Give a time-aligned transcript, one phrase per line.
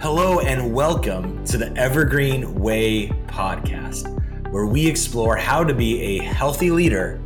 [0.00, 4.06] Hello, and welcome to the Evergreen Way podcast,
[4.52, 7.20] where we explore how to be a healthy leader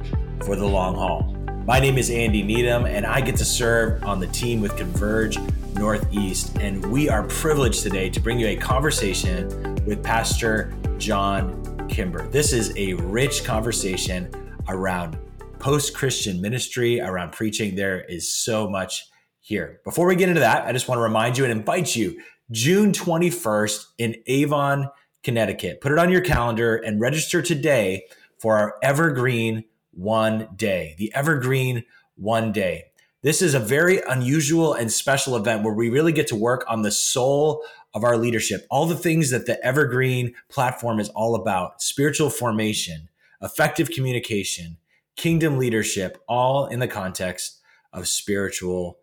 [0.47, 1.37] for the long haul.
[1.67, 5.37] My name is Andy Needham, and I get to serve on the team with Converge
[5.75, 6.57] Northeast.
[6.61, 12.27] And we are privileged today to bring you a conversation with Pastor John Kimber.
[12.29, 14.33] This is a rich conversation
[14.69, 15.19] around
[15.59, 17.77] post Christian ministry, around preaching.
[17.77, 19.05] There is so much
[19.43, 19.81] here.
[19.85, 22.19] Before we get into that, I just want to remind you and invite you
[22.51, 24.91] June 21st in Avon,
[25.23, 25.81] Connecticut.
[25.81, 28.05] Put it on your calendar and register today
[28.39, 31.85] for our Evergreen One Day, the Evergreen
[32.17, 32.87] One Day.
[33.23, 36.83] This is a very unusual and special event where we really get to work on
[36.83, 41.81] the soul of our leadership, all the things that the Evergreen platform is all about
[41.81, 43.09] spiritual formation,
[43.41, 44.79] effective communication,
[45.15, 47.61] kingdom leadership, all in the context
[47.93, 48.99] of spiritual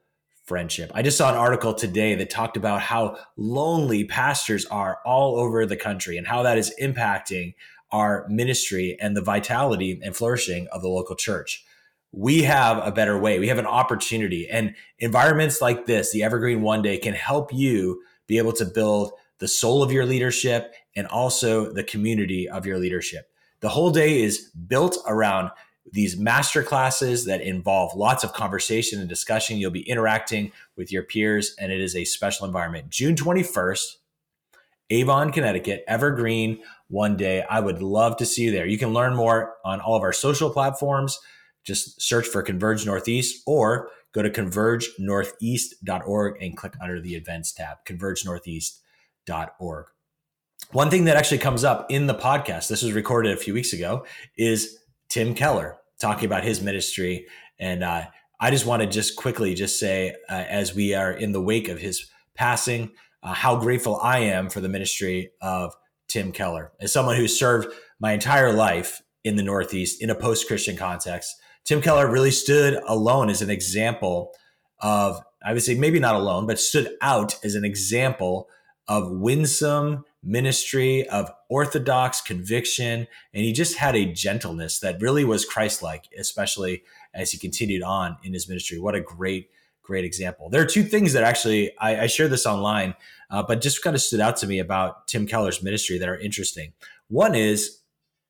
[0.49, 0.91] friendship.
[0.95, 5.64] I just saw an article today that talked about how lonely pastors are all over
[5.66, 7.53] the country and how that is impacting
[7.91, 11.64] our ministry and the vitality and flourishing of the local church.
[12.11, 13.38] We have a better way.
[13.38, 18.02] We have an opportunity and environments like this, the Evergreen One Day can help you
[18.25, 22.80] be able to build the soul of your leadership and also the community of your
[22.80, 23.30] leadership.
[23.59, 25.52] The whole day is built around
[25.92, 29.58] these master classes that involve lots of conversation and discussion.
[29.58, 32.90] You'll be interacting with your peers, and it is a special environment.
[32.90, 33.96] June 21st,
[34.92, 37.44] Avon, Connecticut, Evergreen, one day.
[37.44, 38.66] I would love to see you there.
[38.66, 41.20] You can learn more on all of our social platforms.
[41.64, 47.78] Just search for Converge Northeast or go to convergenortheast.org and click under the events tab,
[47.86, 49.86] convergenortheast.org.
[50.72, 53.74] One thing that actually comes up in the podcast, this was recorded a few weeks
[53.74, 54.06] ago,
[54.38, 54.78] is
[55.09, 57.28] Tim Keller talking about his ministry.
[57.59, 58.05] And uh,
[58.39, 61.67] I just want to just quickly just say, uh, as we are in the wake
[61.67, 62.91] of his passing,
[63.22, 65.75] uh, how grateful I am for the ministry of
[66.07, 66.72] Tim Keller.
[66.79, 67.68] As someone who served
[68.00, 71.35] my entire life in the Northeast in a post Christian context,
[71.66, 74.31] Tim Keller really stood alone as an example
[74.81, 78.47] of, I would say maybe not alone, but stood out as an example
[78.88, 85.46] of winsome ministry, of orthodox conviction, and he just had a gentleness that really was
[85.46, 88.80] Christ-like, especially as he continued on in his ministry.
[88.80, 89.50] What a great,
[89.81, 90.50] great example.
[90.50, 92.96] There are two things that actually I, I share this online,
[93.30, 96.19] uh, but just kind of stood out to me about Tim Keller's ministry that are
[96.19, 96.74] interesting.
[97.07, 97.80] One is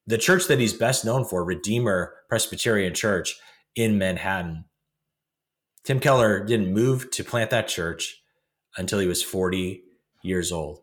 [0.05, 3.39] the church that he's best known for, Redeemer Presbyterian Church
[3.75, 4.65] in Manhattan.
[5.83, 8.21] Tim Keller didn't move to plant that church
[8.77, 9.83] until he was 40
[10.21, 10.81] years old.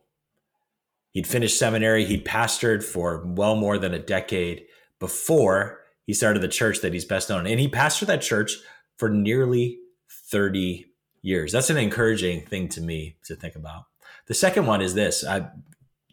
[1.17, 4.67] He'd finished seminary, he'd pastored for well more than a decade
[4.99, 7.47] before he started the church that he's best known.
[7.47, 8.59] And he pastored that church
[8.99, 9.79] for nearly
[10.11, 10.85] 30
[11.23, 11.53] years.
[11.53, 13.85] That's an encouraging thing to me to think about.
[14.27, 15.49] The second one is this I,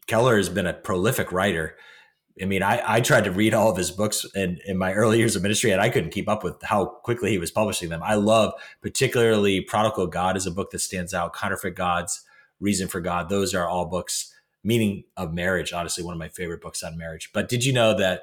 [0.08, 1.76] Keller has been a prolific writer.
[2.42, 5.18] I mean, I, I tried to read all of his books in, in my early
[5.18, 8.02] years of ministry, and I couldn't keep up with how quickly he was publishing them.
[8.02, 11.36] I love, particularly, Prodigal God is a book that stands out.
[11.36, 12.24] Counterfeit Gods,
[12.62, 13.28] Reason for God.
[13.28, 14.33] Those are all books
[14.64, 17.32] Meaning of Marriage, honestly, one of my favorite books on marriage.
[17.34, 18.22] But did you know that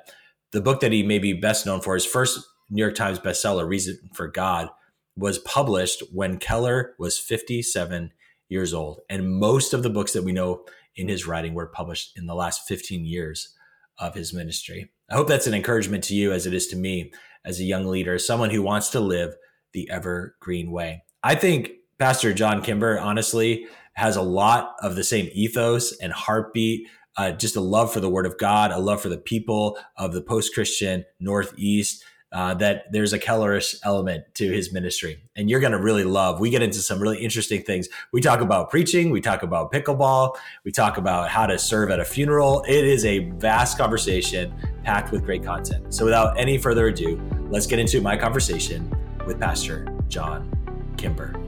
[0.53, 2.41] the book that he may be best known for, his first
[2.71, 4.71] New York Times bestseller, Reason for God,
[5.17, 8.13] was published when Keller was 57
[8.49, 9.01] years old.
[9.09, 10.65] And most of the books that we know
[10.97, 13.55] in his writing were published in the last 15 years
[13.99, 14.91] of his ministry.
[15.11, 17.13] I hope that's an encouragement to you as it is to me
[17.45, 19.35] as a young leader, someone who wants to live
[19.73, 21.05] the evergreen way.
[21.23, 23.67] I think Pastor John Kimber, honestly,
[24.01, 26.89] has a lot of the same ethos and heartbeat.
[27.17, 30.15] Uh, just a love for the Word of God, a love for the people of
[30.15, 32.03] the post-Christian Northeast.
[32.33, 36.39] Uh, that there's a Kellerish element to his ministry, and you're going to really love.
[36.39, 37.89] We get into some really interesting things.
[38.13, 41.99] We talk about preaching, we talk about pickleball, we talk about how to serve at
[41.99, 42.63] a funeral.
[42.69, 45.93] It is a vast conversation packed with great content.
[45.93, 48.89] So, without any further ado, let's get into my conversation
[49.27, 50.49] with Pastor John
[50.97, 51.40] Kimber.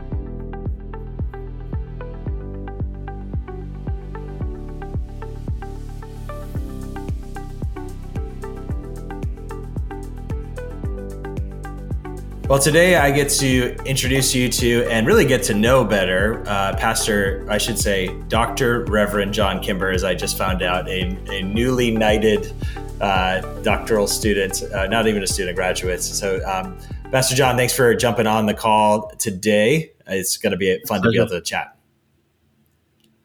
[12.53, 16.77] Well, today I get to introduce you to and really get to know better uh,
[16.77, 18.85] Pastor, I should say, Dr.
[18.85, 22.53] Reverend John Kimber, as I just found out, a, a newly knighted
[23.01, 26.03] uh, doctoral student, uh, not even a student, graduate.
[26.03, 26.77] So, um,
[27.11, 29.95] Pastor John, thanks for jumping on the call today.
[30.07, 31.79] It's going to be fun to be able to chat.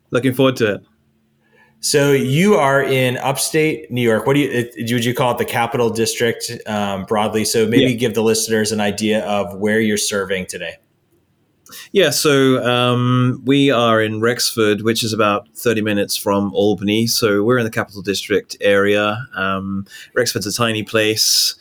[0.10, 0.86] Looking forward to it.
[1.80, 4.26] So you are in upstate New York.
[4.26, 7.46] What do you would you call it the Capital District um, broadly?
[7.46, 7.98] So maybe yeah.
[7.98, 10.78] give the listeners an idea of where you're serving today.
[11.92, 17.08] Yeah, so um, we are in Rexford, which is about 30 minutes from Albany.
[17.08, 19.28] So we're in the Capital District area.
[19.36, 19.86] Um,
[20.16, 21.56] Rexford's a tiny place,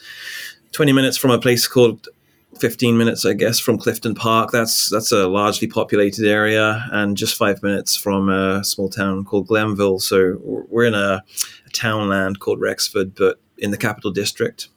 [0.72, 2.08] 20 minutes from a place called
[2.60, 4.50] 15 minutes, I guess, from Clifton Park.
[4.50, 9.46] That's that's a largely populated area, and just five minutes from a small town called
[9.46, 9.98] Glenville.
[9.98, 11.22] So we're in a,
[11.66, 14.68] a townland called Rexford, but in the capital district.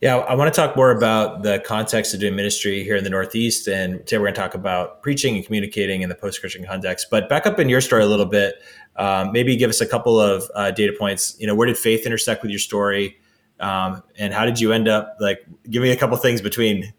[0.00, 3.10] Yeah, I want to talk more about the context of doing ministry here in the
[3.10, 3.66] Northeast.
[3.68, 7.06] And today we're going to talk about preaching and communicating in the post Christian context.
[7.10, 8.56] But back up in your story a little bit,
[8.96, 11.36] um, maybe give us a couple of uh, data points.
[11.38, 13.16] You know, where did faith intersect with your story?
[13.60, 16.92] Um, and how did you end up like give me a couple things between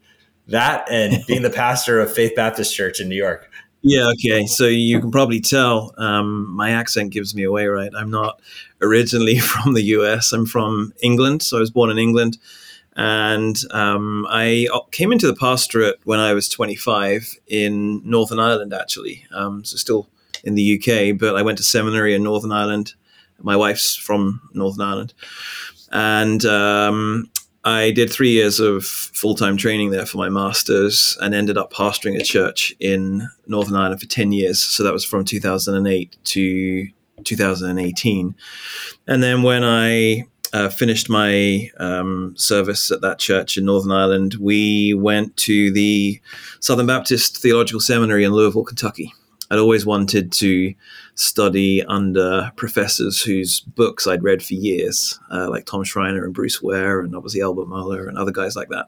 [0.48, 3.50] that and being the pastor of Faith Baptist Church in New York?
[3.82, 4.46] Yeah, okay.
[4.46, 7.90] So you can probably tell um, my accent gives me away, right?
[7.96, 8.40] I'm not
[8.82, 11.42] originally from the US, I'm from England.
[11.42, 12.38] So I was born in England.
[12.96, 18.72] And um, I uh, came into the pastorate when I was 25 in Northern Ireland,
[18.72, 19.26] actually.
[19.32, 20.08] Um, so still
[20.44, 22.94] in the UK, but I went to seminary in Northern Ireland.
[23.38, 25.14] My wife's from Northern Ireland.
[25.92, 27.30] And um,
[27.64, 31.72] I did three years of full time training there for my master's and ended up
[31.72, 34.60] pastoring a church in Northern Ireland for 10 years.
[34.60, 36.88] So that was from 2008 to
[37.24, 38.34] 2018.
[39.06, 44.36] And then when I uh, finished my um, service at that church in Northern Ireland,
[44.40, 46.20] we went to the
[46.60, 49.12] Southern Baptist Theological Seminary in Louisville, Kentucky.
[49.50, 50.74] I'd always wanted to
[51.14, 56.62] study under professors whose books I'd read for years, uh, like Tom Schreiner and Bruce
[56.62, 58.86] Ware, and obviously Albert Mohler and other guys like that.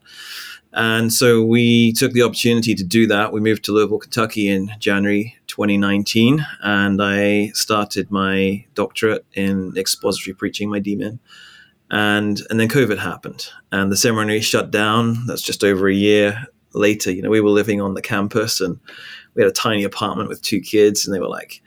[0.73, 3.33] And so we took the opportunity to do that.
[3.33, 10.35] We moved to Louisville, Kentucky in January 2019, and I started my doctorate in expository
[10.35, 11.19] preaching, my DMin.
[11.91, 15.27] And, and then COVID happened, and the seminary shut down.
[15.27, 17.11] That's just over a year later.
[17.11, 18.79] You know, we were living on the campus, and
[19.38, 21.62] we had a tiny apartment with two kids, and they were like,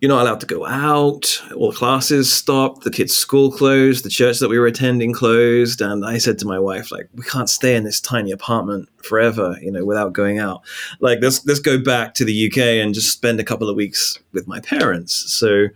[0.00, 1.42] you're not allowed to go out.
[1.54, 2.84] All classes stopped.
[2.84, 4.02] The kids' school closed.
[4.02, 5.80] The church that we were attending closed.
[5.82, 9.56] And I said to my wife, like, we can't stay in this tiny apartment forever,
[9.60, 10.62] you know, without going out.
[11.00, 14.18] Like, let's let's go back to the UK and just spend a couple of weeks
[14.32, 15.14] with my parents.
[15.32, 15.68] So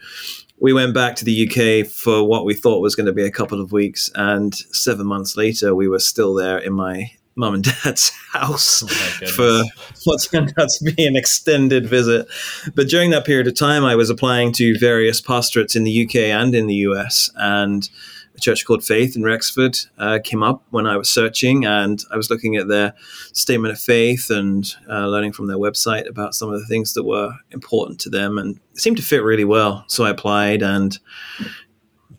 [0.59, 3.31] we went back to the UK for what we thought was going to be a
[3.31, 4.11] couple of weeks.
[4.15, 9.27] And seven months later, we were still there in my mum and dad's house oh
[9.29, 9.63] for
[10.05, 12.27] what turned out to be an extended visit.
[12.75, 16.17] But during that period of time, I was applying to various pastorates in the UK
[16.17, 17.89] and in the US, and
[18.35, 22.17] a church called Faith in Rexford uh, came up when I was searching, and I
[22.17, 22.95] was looking at their
[23.33, 27.05] statement of faith and uh, learning from their website about some of the things that
[27.05, 29.85] were important to them, and it seemed to fit really well.
[29.89, 30.99] So I applied, and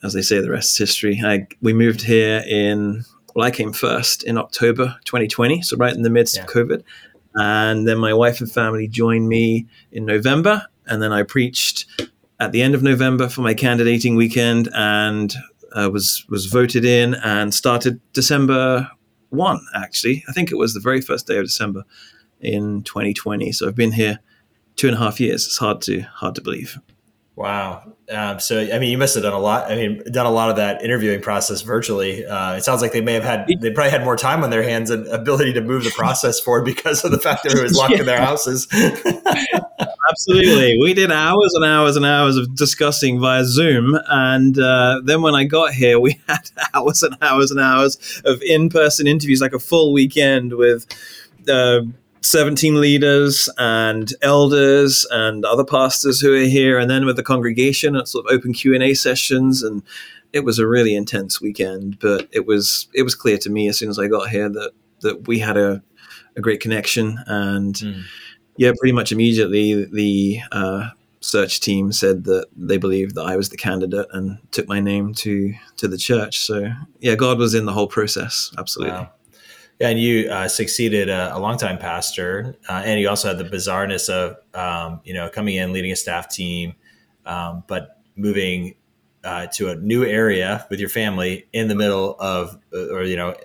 [0.03, 1.21] as they say, the rest is history.
[1.23, 3.03] I, we moved here in
[3.35, 6.43] well, I came first in October 2020, so right in the midst yeah.
[6.43, 6.83] of COVID.
[7.35, 10.67] And then my wife and family joined me in November.
[10.85, 11.85] And then I preached
[12.39, 15.33] at the end of November for my candidating weekend and
[15.73, 18.89] uh, was, was voted in and started December
[19.29, 20.23] 1, actually.
[20.27, 21.83] I think it was the very first day of December
[22.41, 23.51] in 2020.
[23.53, 24.19] So I've been here
[24.75, 25.45] two and a half years.
[25.45, 26.77] It's hard to hard to believe.
[27.41, 27.93] Wow.
[28.11, 29.71] Um, so, I mean, you must have done a lot.
[29.71, 32.25] I mean, done a lot of that interviewing process virtually.
[32.25, 34.63] Uh, it sounds like they may have had, they probably had more time on their
[34.63, 37.75] hands and ability to move the process forward because of the fact that it was
[37.75, 37.99] locked yeah.
[37.99, 38.67] in their houses.
[40.11, 40.77] Absolutely.
[40.81, 43.97] We did hours and hours and hours of discussing via Zoom.
[44.07, 48.41] And uh, then when I got here, we had hours and hours and hours of
[48.41, 50.85] in person interviews, like a full weekend with.
[51.49, 51.81] Uh,
[52.21, 57.95] 17 leaders and elders and other pastors who are here and then with the congregation
[57.95, 59.81] at sort of open q&a sessions and
[60.31, 63.77] it was a really intense weekend but it was it was clear to me as
[63.77, 65.81] soon as i got here that that we had a,
[66.35, 68.03] a great connection and mm.
[68.55, 70.89] yeah pretty much immediately the uh,
[71.21, 75.11] search team said that they believed that i was the candidate and took my name
[75.13, 79.11] to to the church so yeah god was in the whole process absolutely wow.
[79.81, 84.09] And you uh, succeeded a, a longtime pastor, uh, and you also had the bizarreness
[84.09, 86.75] of um, you know coming in, leading a staff team,
[87.25, 88.75] um, but moving
[89.23, 93.15] uh, to a new area with your family in the middle of, uh, or you
[93.15, 93.35] know,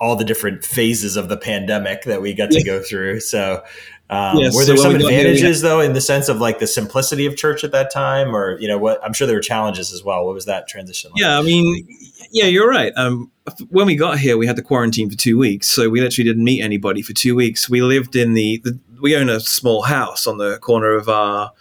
[0.00, 3.20] all the different phases of the pandemic that we got to go through.
[3.20, 3.62] So,
[4.10, 7.26] um, yeah, were there so some advantages though, in the sense of like the simplicity
[7.26, 10.02] of church at that time, or you know, what I'm sure there were challenges as
[10.02, 10.24] well.
[10.24, 11.10] What was that transition?
[11.12, 11.20] Like?
[11.20, 11.86] Yeah, I mean,
[12.34, 12.92] yeah, you're right.
[12.96, 13.30] Um,
[13.70, 16.42] when we got here, we had to quarantine for two weeks, so we literally didn't
[16.42, 17.70] meet anybody for two weeks.
[17.70, 21.52] We lived in the, the we own a small house on the corner of our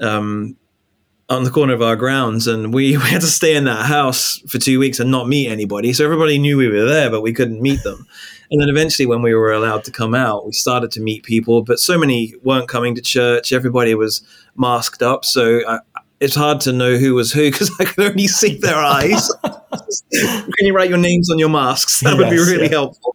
[0.00, 0.56] um,
[1.28, 4.38] on the corner of our grounds, and we, we had to stay in that house
[4.48, 5.92] for two weeks and not meet anybody.
[5.92, 8.06] So everybody knew we were there, but we couldn't meet them.
[8.50, 11.62] And then eventually, when we were allowed to come out, we started to meet people,
[11.62, 13.52] but so many weren't coming to church.
[13.52, 14.22] Everybody was
[14.54, 15.24] masked up.
[15.24, 15.80] So I,
[16.24, 19.30] it's hard to know who was who because I could only see their eyes.
[20.12, 22.00] Can you write your names on your masks?
[22.00, 22.70] That would be really yeah.
[22.70, 23.14] helpful.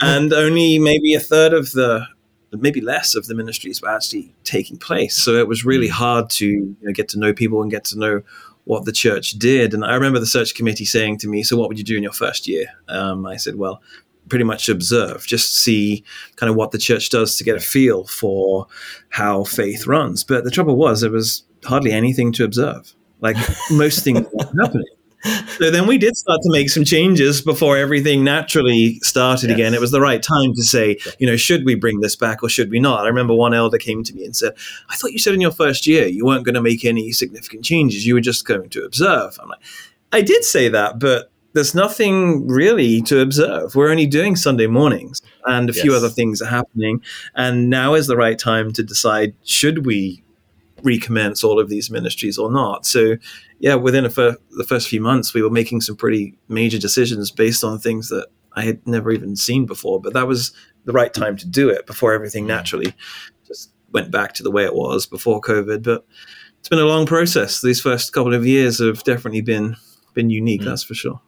[0.00, 2.06] And only maybe a third of the,
[2.52, 5.16] maybe less of the ministries were actually taking place.
[5.16, 5.94] So it was really hmm.
[5.94, 8.22] hard to you know, get to know people and get to know
[8.64, 9.74] what the church did.
[9.74, 12.02] And I remember the search committee saying to me, "So what would you do in
[12.02, 13.82] your first year?" Um, I said, "Well."
[14.26, 16.02] Pretty much observe, just see
[16.36, 18.66] kind of what the church does to get a feel for
[19.10, 20.24] how faith runs.
[20.24, 22.94] But the trouble was, there was hardly anything to observe.
[23.20, 23.36] Like
[23.70, 24.26] most things
[24.60, 24.84] happening
[25.58, 29.56] so then we did start to make some changes before everything naturally started yes.
[29.56, 29.74] again.
[29.74, 32.48] It was the right time to say, you know, should we bring this back or
[32.48, 33.04] should we not?
[33.04, 34.52] I remember one elder came to me and said,
[34.90, 37.64] I thought you said in your first year you weren't going to make any significant
[37.64, 38.06] changes.
[38.06, 39.38] You were just going to observe.
[39.40, 39.60] I'm like,
[40.12, 43.74] I did say that, but there's nothing really to observe.
[43.74, 45.82] We're only doing Sunday mornings and a yes.
[45.82, 47.00] few other things are happening.
[47.34, 50.23] And now is the right time to decide should we
[50.84, 52.86] recommence all of these ministries or not.
[52.86, 53.16] So,
[53.58, 57.64] yeah, within fir- the first few months, we were making some pretty major decisions based
[57.64, 60.00] on things that I had never even seen before.
[60.00, 60.52] But that was
[60.84, 62.94] the right time to do it before everything naturally
[63.46, 65.82] just went back to the way it was before COVID.
[65.82, 66.06] But
[66.58, 67.60] it's been a long process.
[67.60, 69.76] These first couple of years have definitely been
[70.14, 70.62] been unique.
[70.62, 70.66] Mm.
[70.66, 71.20] That's for sure.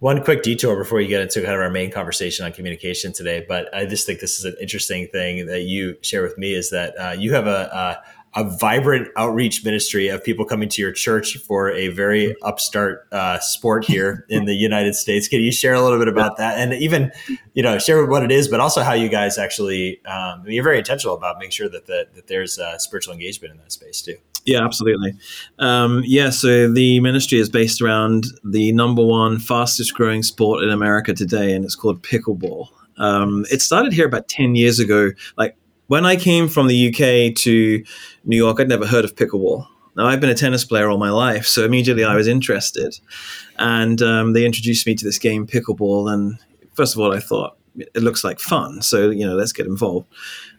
[0.00, 3.44] One quick detour before you get into kind of our main conversation on communication today,
[3.46, 6.70] but I just think this is an interesting thing that you share with me is
[6.70, 8.02] that uh, you have a,
[8.34, 13.38] a vibrant outreach ministry of people coming to your church for a very upstart uh,
[13.40, 15.28] sport here in the United States.
[15.28, 17.12] Can you share a little bit about that, and even
[17.54, 20.78] you know share what it is, but also how you guys actually um, you're very
[20.78, 24.16] intentional about making sure that the, that there's uh, spiritual engagement in that space too.
[24.44, 25.14] Yeah, absolutely.
[25.58, 30.70] Um, yeah, so the ministry is based around the number one fastest growing sport in
[30.70, 32.68] America today, and it's called pickleball.
[32.96, 35.10] Um, it started here about 10 years ago.
[35.36, 37.84] Like when I came from the UK to
[38.24, 39.66] New York, I'd never heard of pickleball.
[39.96, 42.98] Now, I've been a tennis player all my life, so immediately I was interested.
[43.58, 46.10] And um, they introduced me to this game, pickleball.
[46.10, 46.38] And
[46.74, 48.82] first of all, I thought, it looks like fun.
[48.82, 50.06] So, you know, let's get involved.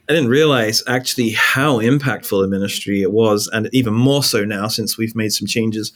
[0.09, 4.67] I didn't realize actually how impactful a ministry it was, and even more so now
[4.67, 5.93] since we've made some changes.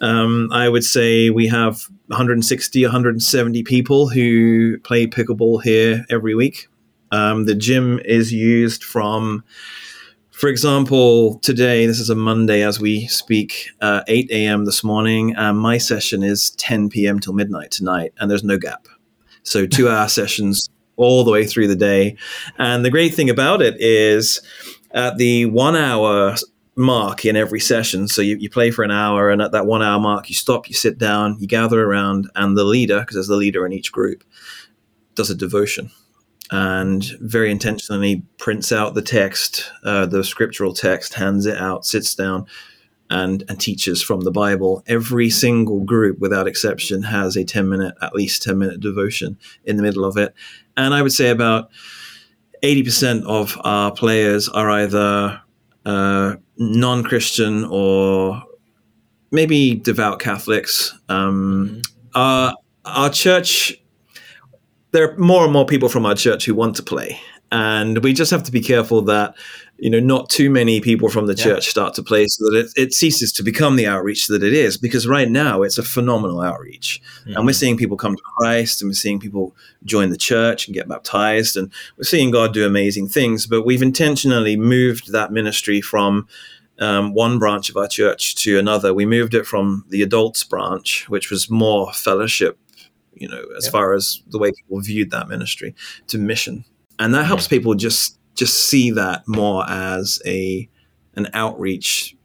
[0.00, 6.68] Um, I would say we have 160, 170 people who play pickleball here every week.
[7.10, 9.44] Um, the gym is used from,
[10.30, 14.64] for example, today, this is a Monday as we speak, uh, 8 a.m.
[14.64, 15.34] this morning.
[15.36, 17.18] And my session is 10 p.m.
[17.20, 18.88] till midnight tonight, and there's no gap.
[19.42, 22.16] So, two hour sessions all the way through the day.
[22.58, 24.42] And the great thing about it is
[24.90, 26.34] at the one hour
[26.78, 28.06] mark in every session.
[28.08, 30.68] So you, you play for an hour, and at that one hour mark, you stop,
[30.68, 33.90] you sit down, you gather around, and the leader, because there's the leader in each
[33.90, 34.24] group,
[35.14, 35.90] does a devotion
[36.50, 42.14] and very intentionally prints out the text, uh, the scriptural text, hands it out, sits
[42.14, 42.46] down,
[43.10, 44.82] and, and teaches from the Bible.
[44.86, 49.76] Every single group, without exception, has a 10 minute, at least 10 minute devotion in
[49.76, 50.34] the middle of it.
[50.76, 51.70] And I would say about
[52.62, 55.40] 80% of our players are either
[55.84, 58.42] uh, non Christian or
[59.30, 60.94] maybe devout Catholics.
[61.08, 61.80] Um, mm-hmm.
[62.14, 63.80] our, our church
[64.92, 67.20] there are more and more people from our church who want to play.
[67.50, 69.34] And we just have to be careful that
[69.78, 71.44] you know not too many people from the yeah.
[71.44, 74.52] church start to play so that it, it, ceases to become the outreach that it
[74.52, 74.76] is.
[74.76, 77.00] Because right now it's a phenomenal outreach.
[77.20, 77.36] Mm-hmm.
[77.36, 80.74] and we're seeing people come to christ and we're seeing people join the church and
[80.74, 83.46] get baptized and we're seeing god do amazing things.
[83.46, 86.28] But we've intentionally moved that ministry from
[86.80, 88.92] um, one branch of our church to another.
[88.92, 92.58] We moved it from the adults branch which was more fellowship
[93.20, 93.70] you know, as yeah.
[93.70, 95.74] far as the way people viewed that ministry
[96.08, 96.64] to mission.
[96.98, 100.68] And that helps people just just see that more as a
[101.14, 102.16] an outreach.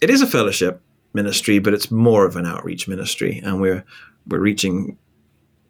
[0.00, 0.80] It is a fellowship
[1.12, 3.84] ministry, but it's more of an outreach ministry, and we're
[4.26, 4.98] we're reaching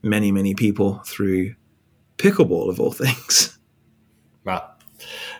[0.02, 1.54] many many people through
[2.18, 3.58] pickleball of all things.
[4.44, 4.72] Wow.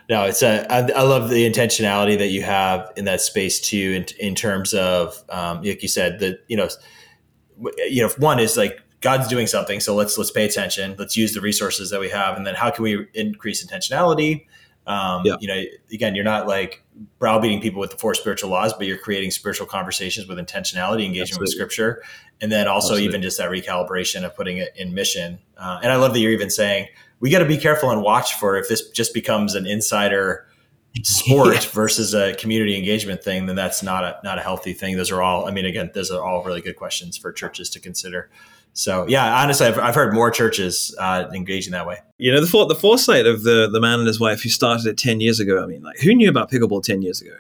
[0.09, 0.71] No, it's a.
[0.71, 4.73] I, I love the intentionality that you have in that space too, in, in terms
[4.75, 6.69] of, um, like you said, that you know,
[7.89, 10.97] you know, one is like God's doing something, so let's let's pay attention.
[10.99, 14.47] Let's use the resources that we have, and then how can we increase intentionality?
[14.87, 15.37] Um, yeah.
[15.41, 15.63] You know,
[15.93, 16.83] again, you're not like
[17.19, 21.43] browbeating people with the four spiritual laws, but you're creating spiritual conversations with intentionality, engagement
[21.43, 21.43] Absolutely.
[21.43, 22.03] with Scripture,
[22.41, 23.09] and then also Absolutely.
[23.09, 25.41] even just that recalibration of putting it in mission.
[25.57, 26.87] Uh, and I love that you're even saying
[27.21, 30.47] we got to be careful and watch for if this just becomes an insider
[31.03, 31.71] sport yeah.
[31.71, 34.97] versus a community engagement thing, then that's not a not a healthy thing.
[34.97, 37.81] Those are all, I mean, again, those are all really good questions for churches to
[37.81, 38.31] consider.
[38.77, 41.97] So yeah, honestly, I've, I've heard more churches uh, engaging that way.
[42.19, 44.99] You know, the the foresight of the the man and his wife who started it
[44.99, 45.63] ten years ago.
[45.63, 47.35] I mean, like who knew about pickleball ten years ago?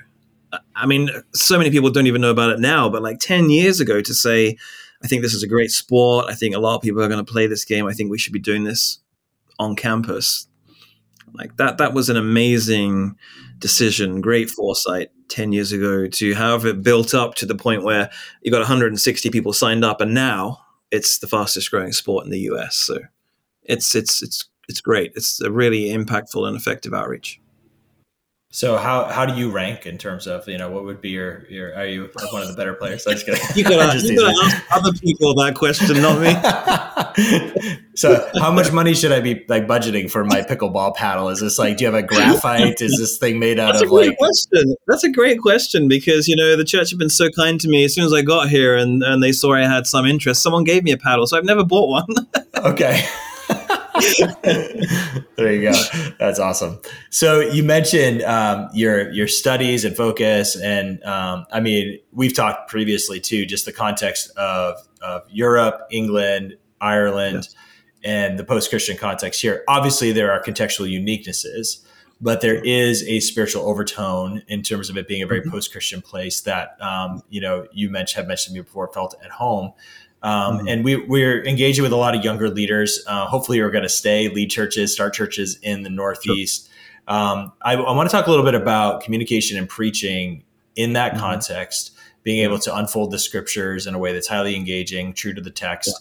[0.74, 2.88] I mean, so many people don't even know about it now.
[2.88, 4.56] But like ten years ago, to say,
[5.02, 6.24] I think this is a great sport.
[6.26, 7.86] I think a lot of people are going to play this game.
[7.86, 8.98] I think we should be doing this
[9.58, 10.48] on campus.
[11.34, 13.16] Like that, that was an amazing
[13.58, 18.10] decision, great foresight 10 years ago to have it built up to the point where
[18.40, 22.40] you got 160 people signed up and now it's the fastest growing sport in the
[22.50, 22.76] US.
[22.76, 22.98] So
[23.62, 25.12] it's it's it's it's great.
[25.14, 27.40] It's a really impactful and effective outreach.
[28.56, 31.44] So how how do you rank in terms of you know what would be your
[31.50, 33.04] your are you one of the better players?
[33.04, 36.32] You gotta, you gotta ask other people that question, not me.
[37.94, 41.28] so how much money should I be like budgeting for my pickleball paddle?
[41.28, 42.80] Is this like do you have a graphite?
[42.80, 44.16] Is this thing made out That's of a great like?
[44.16, 44.74] Question.
[44.86, 47.84] That's a great question because you know the church have been so kind to me.
[47.84, 50.64] As soon as I got here and and they saw I had some interest, someone
[50.64, 51.26] gave me a paddle.
[51.26, 52.26] So I've never bought one.
[52.56, 53.06] okay.
[55.36, 55.72] there you go.
[56.18, 56.80] That's awesome.
[57.10, 62.68] So you mentioned um, your your studies and focus, and um, I mean we've talked
[62.68, 67.54] previously too, just the context of of Europe, England, Ireland, yes.
[68.04, 69.64] and the post Christian context here.
[69.68, 71.84] Obviously, there are contextual uniquenesses,
[72.20, 75.50] but there is a spiritual overtone in terms of it being a very mm-hmm.
[75.50, 79.14] post Christian place that um, you know you mentioned have mentioned to me before felt
[79.24, 79.72] at home.
[80.26, 80.68] Um, mm-hmm.
[80.68, 83.00] And we, we're engaging with a lot of younger leaders.
[83.06, 86.66] Uh, hopefully, we're going to stay, lead churches, start churches in the Northeast.
[86.66, 87.16] Sure.
[87.16, 90.42] Um, I, I want to talk a little bit about communication and preaching
[90.74, 91.20] in that mm-hmm.
[91.20, 95.40] context, being able to unfold the scriptures in a way that's highly engaging, true to
[95.40, 95.92] the text.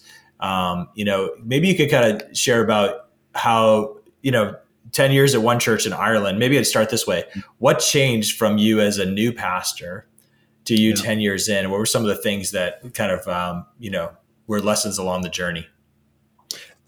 [0.42, 0.72] Yeah.
[0.72, 4.56] Um, you know, maybe you could kind of share about how, you know,
[4.92, 7.26] 10 years at one church in Ireland, maybe I'd start this way.
[7.30, 7.40] Mm-hmm.
[7.60, 10.08] What changed from you as a new pastor
[10.66, 10.96] to you yeah.
[10.96, 11.70] 10 years in?
[11.70, 14.12] What were some of the things that kind of, um, you know,
[14.48, 15.68] were lessons along the journey?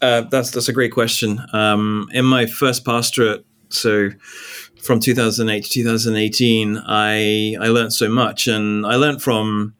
[0.00, 1.40] Uh, that's that's a great question.
[1.52, 4.10] Um, in my first pastorate, so
[4.80, 9.74] from 2008 to 2018, I I learned so much, and I learned from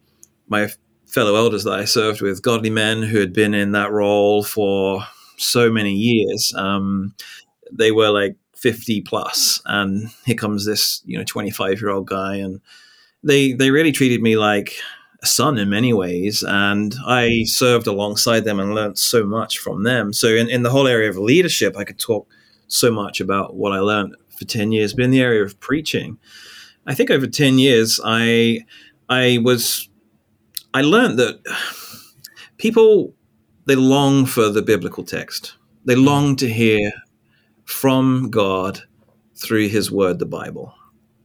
[0.48, 0.70] my
[1.06, 5.04] fellow elders that I served with, godly men who had been in that role for
[5.37, 6.52] so many years.
[6.56, 7.14] Um,
[7.72, 12.37] they were like 50 plus, and here comes this you know 25 year old guy,
[12.37, 12.61] and
[13.22, 14.76] they they really treated me like
[15.22, 19.83] a son in many ways, and I served alongside them and learned so much from
[19.83, 20.12] them.
[20.12, 22.28] So in, in the whole area of leadership, I could talk
[22.68, 24.94] so much about what I learned for ten years.
[24.94, 26.18] But in the area of preaching,
[26.87, 28.61] I think over ten years, I
[29.09, 29.88] I was
[30.72, 31.40] I learned that
[32.59, 33.14] people
[33.66, 35.57] they long for the biblical text.
[35.85, 36.92] They long to hear
[37.64, 38.83] from God
[39.37, 40.74] through His Word, the Bible.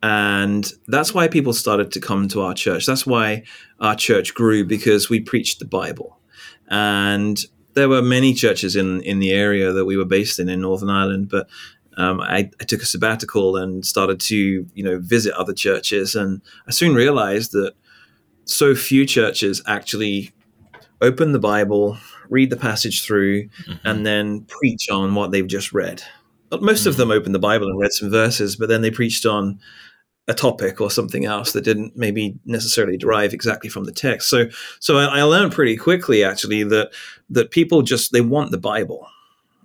[0.03, 2.85] And that's why people started to come to our church.
[2.85, 3.43] That's why
[3.79, 6.19] our church grew because we preached the Bible.
[6.67, 7.39] And
[7.73, 10.89] there were many churches in, in the area that we were based in, in Northern
[10.89, 11.47] Ireland, but
[11.95, 16.15] um, I, I, took a sabbatical and started to, you know, visit other churches.
[16.15, 17.73] And I soon realized that
[18.45, 20.31] so few churches actually
[21.01, 21.97] open the Bible,
[22.29, 23.87] read the passage through, mm-hmm.
[23.87, 26.03] and then preach on what they've just read.
[26.51, 26.89] Most mm-hmm.
[26.89, 29.59] of them opened the Bible and read some verses, but then they preached on
[30.27, 34.29] a topic or something else that didn't maybe necessarily derive exactly from the text.
[34.29, 34.45] So,
[34.79, 36.91] so I, I learned pretty quickly actually that
[37.29, 39.07] that people just they want the Bible.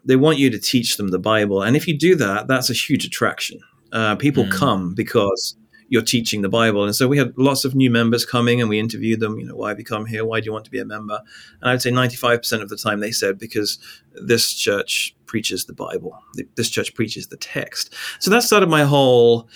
[0.05, 2.75] They want you to teach them the Bible, and if you do that, that's a
[2.75, 3.61] huge attraction.
[3.93, 4.53] Uh, people mm.
[4.53, 5.57] come because
[5.89, 6.85] you're teaching the Bible.
[6.85, 9.57] And so we had lots of new members coming and we interviewed them, you know,
[9.57, 10.25] why have you come here?
[10.25, 11.21] Why do you want to be a member?
[11.61, 13.79] And I'd say 95% of the time they said, because
[14.15, 16.19] this church preaches the Bible.
[16.57, 17.95] This church preaches the text.
[18.21, 19.49] So that started my whole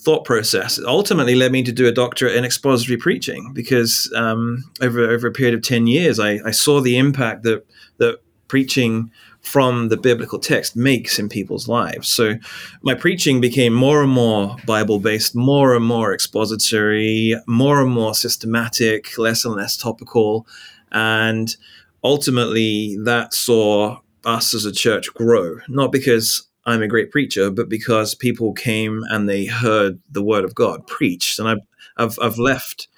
[0.00, 0.78] thought process.
[0.78, 5.26] It ultimately led me to do a doctorate in expository preaching because um, over over
[5.26, 7.66] a period of ten years, I, I, saw the impact that
[7.98, 9.10] that preaching
[9.42, 12.08] from the biblical text makes in people's lives.
[12.12, 12.34] So
[12.82, 18.14] my preaching became more and more Bible based, more and more expository, more and more
[18.14, 20.46] systematic, less and less topical,
[20.92, 21.54] and
[22.02, 25.58] ultimately that saw us as a church grow.
[25.68, 30.44] Not because I'm a great preacher, but because people came and they heard the word
[30.44, 31.38] of God preached.
[31.38, 31.58] And I've,
[31.96, 32.88] I've, I've left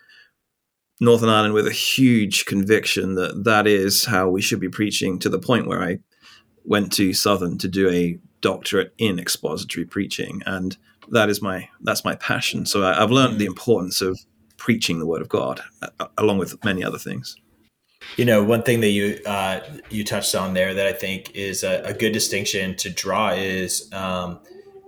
[1.00, 5.28] Northern Ireland with a huge conviction that that is how we should be preaching to
[5.28, 5.98] the point where I
[6.64, 10.42] went to Southern to do a doctorate in expository preaching.
[10.46, 10.76] And
[11.10, 12.66] that is my, that's my passion.
[12.66, 13.48] So I, have learned the mm.
[13.48, 14.18] importance of
[14.56, 15.60] preaching the word of God
[16.18, 17.36] along with many other things.
[18.16, 19.60] You know, one thing that you uh,
[19.90, 23.90] you touched on there that I think is a, a good distinction to draw is
[23.92, 24.38] um,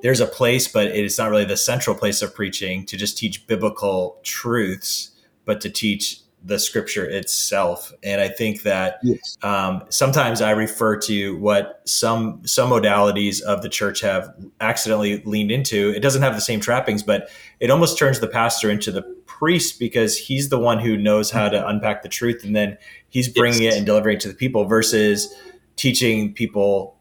[0.03, 3.16] there's a place, but it is not really the central place of preaching to just
[3.16, 5.12] teach biblical truths,
[5.46, 7.90] but to teach the scripture itself.
[8.03, 9.38] And I think that Yes.
[9.42, 15.50] um, sometimes I refer to what some some modalities of the church have accidentally leaned
[15.50, 15.90] into.
[15.96, 19.79] It doesn't have the same trappings, but it almost turns the pastor into the priest
[19.79, 22.77] because he's the one who knows how to unpack the truth, and then
[23.14, 23.74] he's bringing Yes.
[23.74, 25.33] it and delivering it to the people versus
[25.77, 26.98] teaching people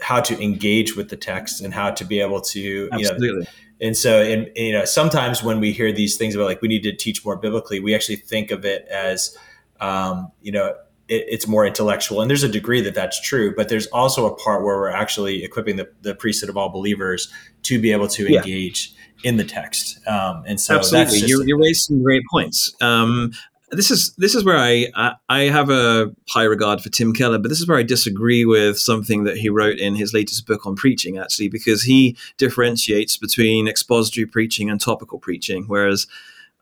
[0.00, 3.46] how to engage with the text and how to be able to you know Absolutely.
[3.80, 6.82] and so, and, you know, sometimes when we hear these things about like we need
[6.84, 9.36] to teach more biblically, we actually think of it as,
[9.80, 10.68] um, you know,
[11.08, 12.20] it, it's more intellectual.
[12.22, 15.44] And there's a degree that that's true, but there's also a part where we're actually
[15.44, 17.30] equipping the, the priesthood of all believers
[17.64, 18.38] to be able to Yeah.
[18.38, 20.00] engage in the text.
[20.08, 22.74] Um, and so Absolutely, you, you raised some great points.
[22.80, 23.32] Um,
[23.70, 27.38] this is this is where I, I I have a high regard for Tim Keller,
[27.38, 30.66] but this is where I disagree with something that he wrote in his latest book
[30.66, 36.06] on preaching, actually, because he differentiates between expository preaching and topical preaching, whereas.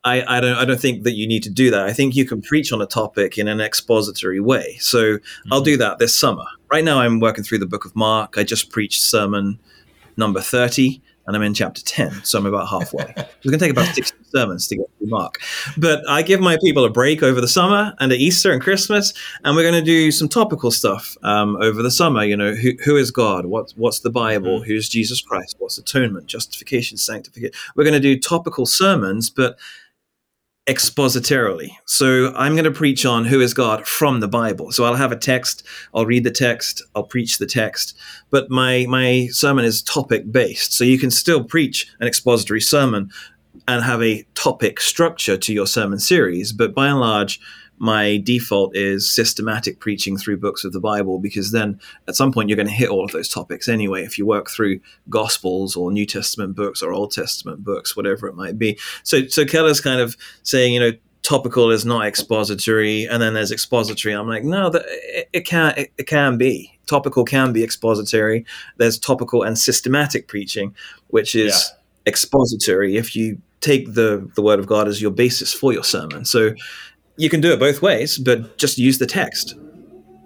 [0.07, 1.87] I, I don't I don't think that you need to do that.
[1.87, 4.77] I think you can preach on a topic in an expository way.
[4.79, 5.17] So
[5.51, 5.65] I'll mm-hmm.
[5.65, 6.45] do that this summer.
[6.71, 8.37] Right now I'm working through the book of Mark.
[8.37, 9.59] I just preached sermon
[10.19, 13.13] number 30 and I'm in chapter 10, so I'm about halfway.
[13.17, 15.41] It's going to take about 60 sermons to get through Mark.
[15.77, 19.13] But I give my people a break over the summer and at Easter and Christmas,
[19.43, 22.25] and we're going to do some topical stuff um, over the summer.
[22.25, 23.47] You know, who, who is God?
[23.47, 24.63] What, what's the Bible?
[24.63, 25.57] Who's Jesus Christ?
[25.59, 27.53] What's atonement, justification, sanctification?
[27.77, 29.59] We're going to do topical sermons, but
[30.67, 31.77] expositorily.
[31.85, 34.73] So I'm going to preach on who is God from the Bible.
[34.73, 35.63] So I'll have a text,
[35.95, 37.97] I'll read the text, I'll preach the text,
[38.31, 40.73] but my my sermon is topic based.
[40.73, 43.11] So you can still preach an expository sermon
[43.69, 47.41] and have a topic structure to your sermon series, but by and large
[47.79, 52.49] my default is systematic preaching through books of the Bible because then at some point
[52.49, 55.91] you're going to hit all of those topics anyway if you work through Gospels or
[55.91, 58.79] New Testament books or Old Testament books, whatever it might be.
[59.03, 63.51] So, so Keller's kind of saying, you know, topical is not expository, and then there's
[63.51, 64.15] expository.
[64.15, 68.45] I'm like, no, that, it, it can it, it can be topical can be expository.
[68.77, 70.75] There's topical and systematic preaching,
[71.09, 71.73] which is
[72.07, 72.97] expository.
[72.97, 76.55] If you take the the Word of God as your basis for your sermon, so
[77.17, 79.55] you can do it both ways, but just use the text.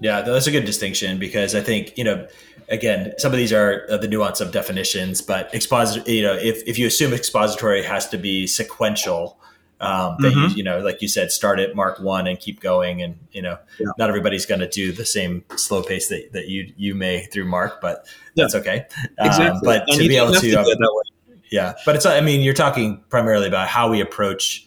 [0.01, 2.27] Yeah, that's a good distinction because I think you know,
[2.69, 6.63] again, some of these are uh, the nuance of definitions, but exposit, you know, if
[6.67, 9.41] if you assume expository has to be sequential,
[9.81, 10.51] um, that Mhm.
[10.51, 13.43] you you know, like you said, start at Mark one and keep going, and you
[13.43, 13.87] know, Yeah.
[13.99, 17.47] not everybody's going to do the same slow pace that, that you you may through
[17.47, 18.87] Mark, but that's okay.
[19.19, 19.61] Um, Exactly.
[19.65, 21.37] but and to be able to, to um, that way.
[21.51, 24.65] yeah, but it's I mean you're talking primarily about how we approach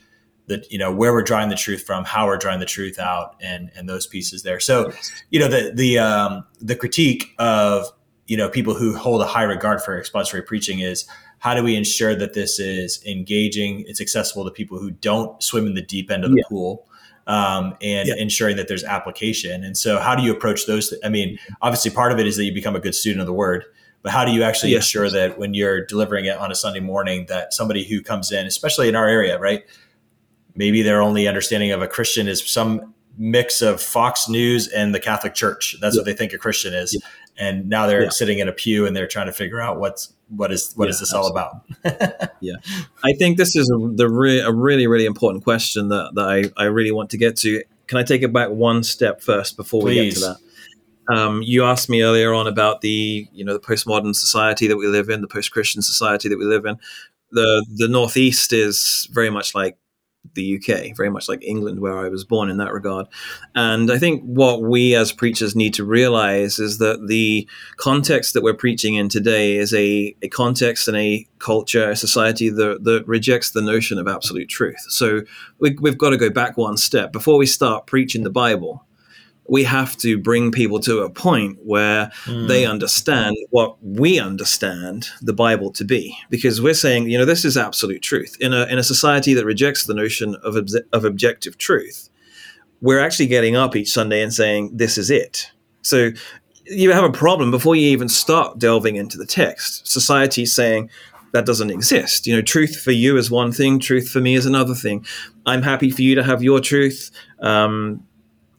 [0.48, 3.36] the you know where we're drawing the truth from, how we're drawing the truth out,
[3.42, 4.60] and and those pieces there.
[4.60, 4.92] So
[5.30, 7.88] you know the the um, the critique of
[8.28, 11.06] you know people who hold a high regard for expository preaching is
[11.40, 15.66] how do we ensure that this is engaging, it's accessible to people who don't swim
[15.66, 16.44] in the deep end of the Yeah.
[16.50, 16.86] pool.
[17.28, 18.16] Um, and Yeah.
[18.18, 19.64] ensuring that there's application.
[19.64, 20.90] And so, how do you approach those?
[20.90, 23.28] th- I mean, obviously, part of it is that you become a good student of
[23.28, 23.64] the word,
[24.02, 24.84] but how do you actually Yes.
[24.88, 28.48] ensure that when you're delivering it on a Sunday morning, that somebody who comes in,
[28.48, 29.64] especially in our area, right?
[30.56, 35.00] Maybe their only understanding of a Christian is some mix of Fox News and the
[35.00, 35.76] Catholic Church.
[35.82, 37.02] That's what they think a Christian is.
[37.38, 38.10] And now they're Yeah.
[38.10, 40.90] sitting in a pew and they're trying to figure out what's what is what Yeah,
[40.92, 41.62] is this all about?
[42.42, 42.56] Yeah,
[43.04, 46.26] I think this is a, the re- a really, really important question that, that
[46.58, 47.62] I, I really want to get to.
[47.88, 50.38] Can I take it back one step first before we get to that?
[51.16, 54.88] Um, you asked me earlier on about the you know the postmodern society that we
[54.88, 56.78] live in, the post-Christian society that we live in.
[57.32, 59.78] The the Northeast is very much like
[60.34, 63.08] the UK, very much like England, where I was born in that regard.
[63.56, 68.44] And I think what we as preachers need to realize is that the context that
[68.44, 73.08] we're preaching in today is a, a context and a culture, a society that, that
[73.08, 74.80] rejects the notion of absolute truth.
[74.90, 75.22] So
[75.60, 77.12] we, we've got to go back one step.
[77.12, 78.86] Before we start preaching the Bible,
[79.52, 82.10] we have to bring people to a point where
[82.48, 87.44] they understand what we understand the Bible to be, because we're saying, you know, this
[87.44, 91.04] is absolute truth in a in a society that rejects the notion of obje- of
[91.04, 92.10] objective truth.
[92.80, 95.52] We're actually getting up each Sunday and saying, this is it.
[95.82, 96.12] So
[96.66, 99.86] you have a problem before you even start delving into the text.
[99.86, 100.90] Society saying
[101.34, 102.26] that doesn't exist.
[102.26, 105.06] You know, truth for you is one thing, truth for me is another thing.
[105.46, 107.12] I'm happy for you to have your truth.
[107.42, 108.06] Um,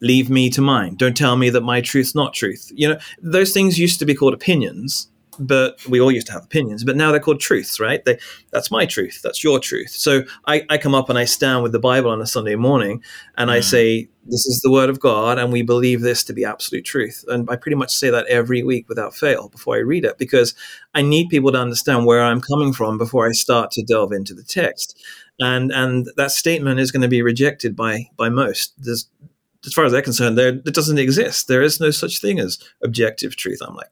[0.03, 0.95] leave me to mine.
[0.95, 2.71] Don't tell me that my truth's not truth.
[2.75, 6.43] You know, those things used to be called opinions, but we all used to have
[6.43, 8.03] opinions, but now they're called truths, right?
[8.03, 8.19] They,
[8.51, 9.21] that's my truth.
[9.23, 9.89] That's your truth.
[9.89, 13.01] So I, I come up and I stand with the Bible on a Sunday morning
[13.37, 13.53] and mm.
[13.53, 16.85] I say, this is the word of God and we believe this to be absolute
[16.85, 17.23] truth.
[17.29, 20.53] And I pretty much say that every week without fail before I read it because
[20.93, 24.33] I need people to understand where I'm coming from before I start to delve into
[24.33, 25.01] the text.
[25.39, 28.73] And, and that statement is going to be rejected by, by most.
[28.77, 29.09] There's,
[29.65, 31.47] as far as they're concerned, there it doesn't exist.
[31.47, 33.59] There is no such thing as objective truth.
[33.61, 33.91] I'm like,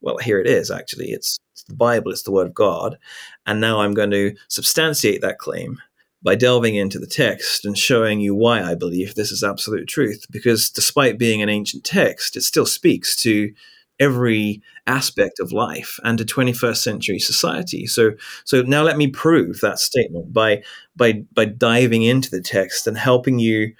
[0.00, 0.70] well, here it is.
[0.70, 2.10] Actually, it's, it's the Bible.
[2.10, 2.98] It's the Word of God,
[3.46, 5.78] and now I'm going to substantiate that claim
[6.22, 10.26] by delving into the text and showing you why I believe this is absolute truth.
[10.30, 13.52] Because despite being an ancient text, it still speaks to
[13.98, 17.86] every aspect of life and to 21st century society.
[17.86, 18.12] So,
[18.44, 20.62] so now let me prove that statement by
[20.96, 23.74] by by diving into the text and helping you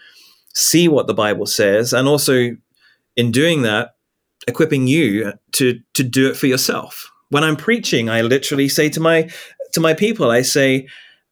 [0.52, 2.56] see what the Bible says, and also
[3.16, 3.94] in doing that,
[4.46, 7.10] equipping you to to do it for yourself.
[7.30, 9.30] When I'm preaching, I literally say to my
[9.72, 10.88] to my people, I say,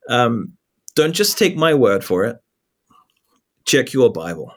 [0.09, 0.53] um,
[0.95, 2.37] "Don't just take my word for it.
[3.65, 4.55] Check your Bible."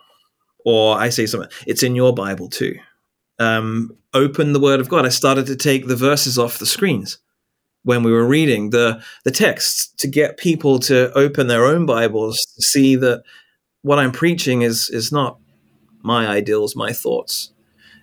[0.65, 1.49] Or I say something.
[1.67, 2.75] It's in your Bible too.
[3.37, 5.05] Um, open the Word of God.
[5.05, 7.17] I started to take the verses off the screens
[7.83, 12.37] when we were reading the the texts to get people to open their own Bibles
[12.55, 13.23] to see that
[13.83, 15.37] what I'm preaching is is not
[16.01, 17.51] my ideals, my thoughts.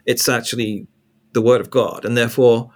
[0.07, 0.87] It's actually
[1.33, 2.71] the word of God, and therefore,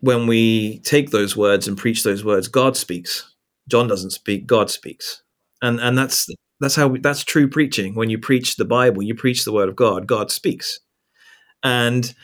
[0.00, 3.32] when we take those words and preach those words, God speaks.
[3.68, 5.22] John doesn't speak; God speaks,
[5.62, 6.28] and and that's
[6.60, 7.94] that's how we, that's true preaching.
[7.94, 10.06] When you preach the Bible, you preach the word of God.
[10.06, 10.80] God speaks,
[11.62, 12.14] and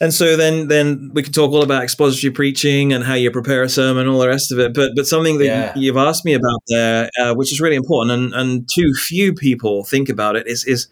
[0.00, 3.62] and so then then we can talk all about expository preaching and how you prepare
[3.62, 4.74] a sermon, and all the rest of it.
[4.74, 5.72] But but something that yeah.
[5.76, 9.84] you've asked me about there, uh, which is really important, and and too few people
[9.84, 10.88] think about it, is is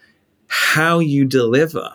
[0.49, 1.91] how you deliver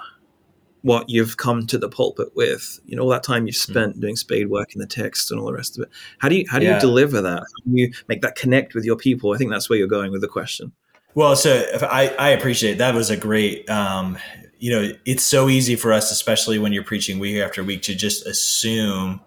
[0.82, 2.80] what you've come to the pulpit with.
[2.86, 3.72] You know, all that time you've hmm.
[3.72, 4.02] spent mm.
[4.02, 5.90] doing spade work in the text and all the rest of it.
[6.20, 6.76] How do you how do yeah.
[6.76, 7.40] you deliver that?
[7.40, 9.34] How do you make that connect with your people?
[9.34, 10.74] I think that's where you're going with the question.
[11.16, 14.18] Well, so I, I appreciate that was a great um,
[14.60, 17.96] you know, it's so easy for us, especially when you're preaching week after week, to
[17.96, 19.22] just assume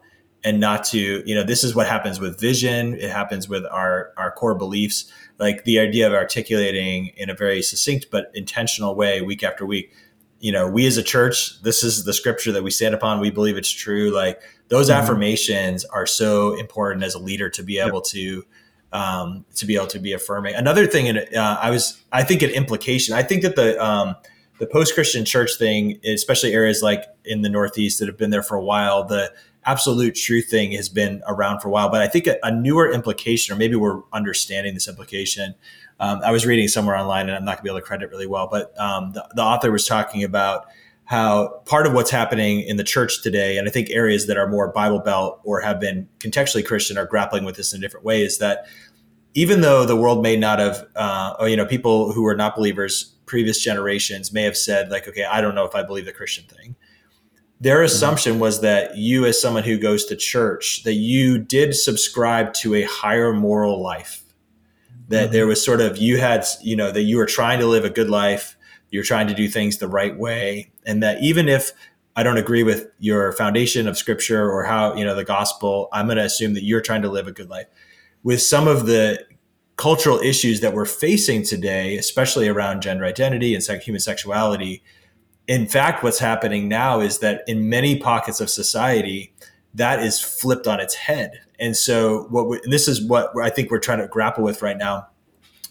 [0.45, 2.95] and not to, you know, this is what happens with vision.
[2.95, 7.63] It happens with our our core beliefs, like the idea of articulating in a very
[7.63, 9.93] succinct but intentional way week after week.
[10.41, 13.21] You know, we as a church, this is the scripture that we stand upon.
[13.21, 14.11] We believe it's true.
[14.11, 15.03] Like those mm-hmm.
[15.03, 18.05] affirmations are so important as a leader to be able yep.
[18.05, 18.45] to
[18.93, 20.55] um, to be able to be affirming.
[20.55, 23.15] Another thing, and uh, I was, I think, an implication.
[23.15, 24.17] I think that the um,
[24.59, 28.43] the post Christian church thing, especially areas like in the Northeast that have been there
[28.43, 29.33] for a while, the
[29.65, 31.91] absolute truth thing has been around for a while.
[31.91, 35.55] But I think a, a newer implication, or maybe we're understanding this implication.
[36.01, 38.11] Um, I was reading somewhere online, and I'm not going to be able to credit
[38.11, 40.67] really well, but um, the, the author was talking about
[41.05, 44.47] how part of what's happening in the church today, and I think areas that are
[44.47, 48.05] more Bible Belt or have been contextually Christian are grappling with this in a different
[48.05, 48.67] way, is that
[49.35, 52.57] even though the world may not have, uh, or, you know, people who are not
[52.57, 56.13] believers previous generations may have said like okay i don't know if i believe the
[56.13, 56.75] christian thing
[57.61, 57.85] their mm-hmm.
[57.85, 62.75] assumption was that you as someone who goes to church that you did subscribe to
[62.75, 64.25] a higher moral life
[65.09, 65.33] that mm-hmm.
[65.33, 67.91] there was sort of you had you know that you were trying to live a
[67.91, 68.57] good life
[68.91, 71.73] you're trying to do things the right way and that even if
[72.17, 76.07] i don't agree with your foundation of scripture or how you know the gospel i'm
[76.07, 77.67] going to assume that you're trying to live a good life
[78.23, 79.25] with some of the
[79.79, 84.83] cultural issues that we're facing today, especially around gender identity and human sexuality.
[85.47, 89.33] In fact, what's happening now is that in many pockets of society,
[89.75, 91.41] that is flipped on its head.
[91.61, 94.77] And so, what we, this is what I think we're trying to grapple with right
[94.77, 95.07] now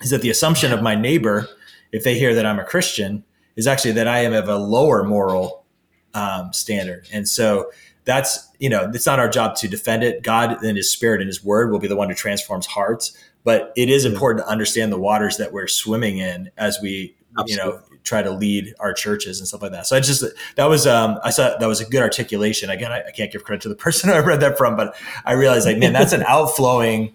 [0.02, 1.48] is that the assumption of my neighbor,
[1.92, 3.26] if they hear that I'm a Christian,
[3.58, 5.66] is actually that I am of a lower moral
[6.14, 7.10] um, standard.
[7.12, 7.70] And so,
[8.08, 11.28] that's you know it's not our job to defend it god and his spirit and
[11.28, 13.12] his word will be the one who transforms hearts
[13.48, 17.54] but it is important to understand the waters that we're swimming in as we Absolutely.
[17.54, 19.88] you know try to lead our churches and stuff like that.
[19.88, 20.22] So i just
[20.58, 22.70] that was um i saw that was a good articulation.
[22.70, 25.32] Again I, I can't give credit to the person i read that from but i
[25.32, 27.14] realized like man that's an outflowing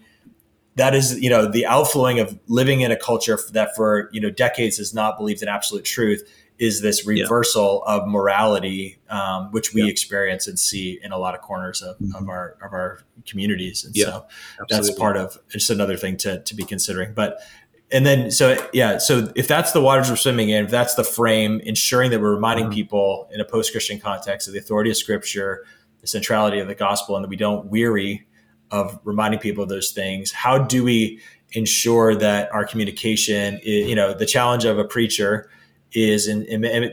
[0.75, 4.31] that is you know the outflowing of living in a culture that for you know
[4.31, 6.27] decades has not believed in absolute truth
[6.59, 7.95] is this reversal yeah.
[7.95, 9.89] of morality, um, which we yeah.
[9.89, 12.15] experience and see in a lot of corners of, mm-hmm.
[12.15, 13.83] of our of our communities.
[13.83, 14.25] And yeah, so
[14.61, 14.87] absolutely.
[14.87, 17.13] that's part of just another thing to to be considering.
[17.13, 17.39] But
[17.91, 21.03] and then so yeah, so if that's the waters we're swimming in, if that's the
[21.03, 22.75] frame, ensuring that we're reminding mm-hmm.
[22.75, 25.65] people in a post Christian context of the authority of Scripture,
[26.01, 28.27] the centrality of the gospel, and that we don't weary
[28.71, 30.31] of reminding people of those things.
[30.31, 31.19] How do we
[31.51, 35.49] ensure that our communication, is, you know, the challenge of a preacher
[35.93, 36.45] is, and,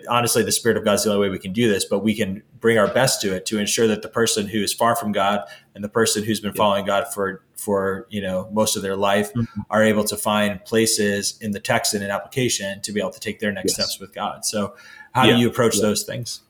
[0.08, 2.14] honestly, the Spirit of God is the only way we can do this, but we
[2.14, 5.12] can bring our best to it to ensure that the person who is far from
[5.12, 5.40] God
[5.74, 9.32] and the person who's been following God for for you know most of their life
[9.34, 9.60] mm-hmm.
[9.70, 13.20] are able to find places in the text and in application to be able to
[13.20, 13.86] take their next yes.
[13.86, 14.44] steps with God.
[14.44, 14.74] So,
[15.12, 15.34] how yeah.
[15.34, 15.82] do you approach yeah.
[15.82, 16.42] those things?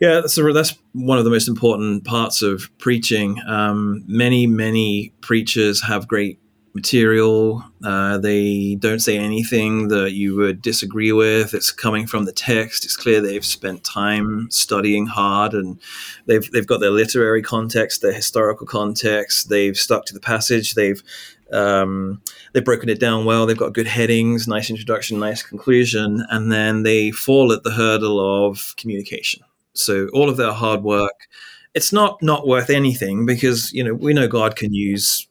[0.00, 3.40] Yeah, so that's one of the most important parts of preaching.
[3.46, 6.40] Um, many, many preachers have great
[6.74, 7.64] material.
[7.84, 11.54] Uh, they don't say anything that you would disagree with.
[11.54, 12.84] It's coming from the text.
[12.84, 15.78] It's clear they've spent time studying hard, and
[16.26, 19.48] they've they've got their literary context, their historical context.
[19.48, 20.74] They've stuck to the passage.
[20.74, 21.02] They've
[21.52, 23.46] um, they've broken it down well.
[23.46, 28.46] They've got good headings, nice introduction, nice conclusion, and then they fall at the hurdle
[28.46, 29.42] of communication.
[29.74, 31.28] So all of their hard work,
[31.74, 35.28] it's not not worth anything because you know we know God can use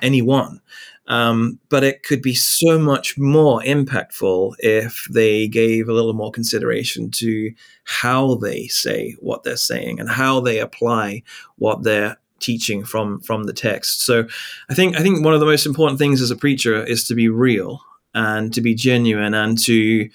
[0.00, 0.60] anyone.
[1.08, 6.30] Um, but it could be so much more impactful if they gave a little more
[6.30, 7.52] consideration to
[7.84, 11.22] how they say what they're saying and how they apply
[11.56, 14.02] what they're teaching from from the text.
[14.02, 14.26] So
[14.68, 17.14] I think I think one of the most important things as a preacher is to
[17.14, 17.80] be real
[18.14, 20.08] and to be genuine and to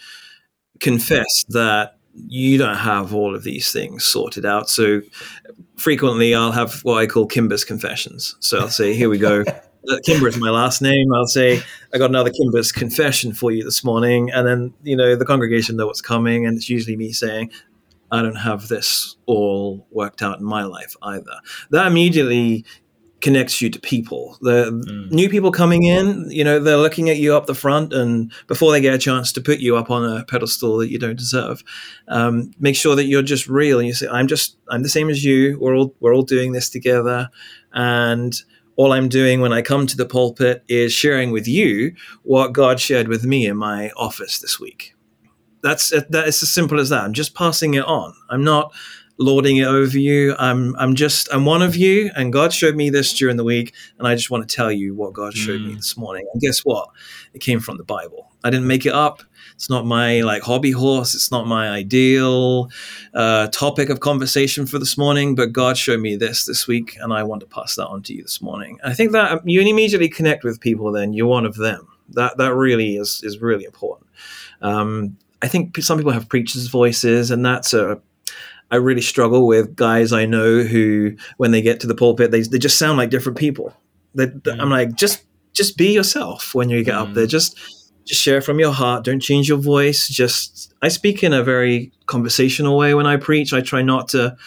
[0.79, 4.69] confess that you don't have all of these things sorted out.
[4.69, 5.01] So
[5.77, 8.35] frequently I'll have what I call Kimber's confessions.
[8.39, 9.43] So I'll say, here we go.
[10.03, 11.13] Kimber is my last name.
[11.13, 11.61] I'll say,
[11.93, 14.29] I got another Kimber's confession for you this morning.
[14.31, 16.45] And then, you know, the congregation know what's coming.
[16.45, 17.51] And it's usually me saying,
[18.11, 21.39] I don't have this all worked out in my life either.
[21.71, 22.65] That immediately
[23.21, 24.37] connects you to people.
[24.41, 25.11] The mm.
[25.11, 28.71] new people coming in, you know, they're looking at you up the front, and before
[28.71, 31.63] they get a chance to put you up on a pedestal that you don't deserve,
[32.07, 33.79] um, make sure that you're just real.
[33.79, 35.57] And you say, "I'm just, I'm the same as you.
[35.59, 37.29] We're all, we're all doing this together."
[37.73, 38.35] And
[38.75, 42.79] all I'm doing when I come to the pulpit is sharing with you what God
[42.79, 44.93] shared with me in my office this week.
[45.63, 47.03] That's that is as simple as that.
[47.03, 48.13] I'm just passing it on.
[48.29, 48.73] I'm not
[49.17, 50.35] lording it over you.
[50.37, 53.73] I'm I'm just I'm one of you, and God showed me this during the week,
[53.97, 55.67] and I just want to tell you what God showed mm.
[55.67, 56.27] me this morning.
[56.31, 56.89] And guess what?
[57.33, 58.31] It came from the Bible.
[58.43, 59.23] I didn't make it up.
[59.55, 61.15] It's not my like hobby horse.
[61.15, 62.69] It's not my ideal
[63.13, 65.33] uh, topic of conversation for this morning.
[65.33, 68.13] But God showed me this this week, and I want to pass that on to
[68.13, 68.79] you this morning.
[68.83, 70.91] I think that um, you immediately connect with people.
[70.91, 71.87] Then you're one of them.
[72.09, 74.07] That that really is is really important.
[74.61, 77.99] Um, I think some people have preachers' voices, and that's a
[78.69, 82.41] I really struggle with guys I know who, when they get to the pulpit, they,
[82.41, 83.73] they just sound like different people.
[84.13, 84.59] They, mm.
[84.59, 87.01] I'm like, just just be yourself when you get mm.
[87.01, 87.25] up there.
[87.25, 87.29] Mm.
[87.29, 87.57] Just
[88.05, 89.03] just share from your heart.
[89.03, 90.07] Don't change your voice.
[90.07, 93.53] Just I speak in a very conversational way when I preach.
[93.53, 94.37] I try not to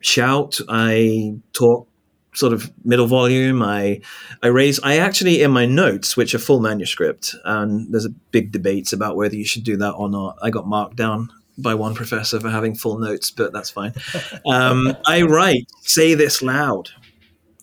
[0.00, 0.58] shout.
[0.68, 1.88] I talk
[2.34, 3.62] sort of middle volume.
[3.62, 4.00] I
[4.42, 4.80] I raise.
[4.80, 9.16] I actually in my notes, which are full manuscript, and there's a big debates about
[9.16, 10.38] whether you should do that or not.
[10.42, 11.30] I got marked down
[11.62, 13.92] by one professor for having full notes, but that's fine.
[14.46, 15.66] Um, I write.
[15.82, 16.90] Say this loud.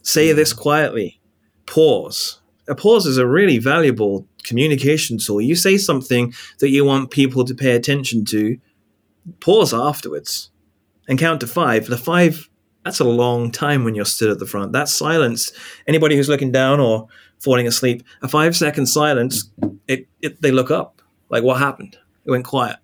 [0.01, 1.19] Say this quietly.
[1.65, 2.41] Pause.
[2.67, 5.41] A pause is a really valuable communication tool.
[5.41, 8.57] You say something that you want people to pay attention to,
[9.39, 10.49] pause afterwards
[11.07, 11.87] and count to five.
[11.87, 12.49] The five,
[12.83, 14.71] that's a long time when you're stood at the front.
[14.71, 15.51] That silence,
[15.87, 17.07] anybody who's looking down or
[17.39, 19.49] falling asleep, a five second silence,
[19.87, 21.01] it, it, they look up.
[21.29, 21.97] Like, what happened?
[22.25, 22.77] It went quiet.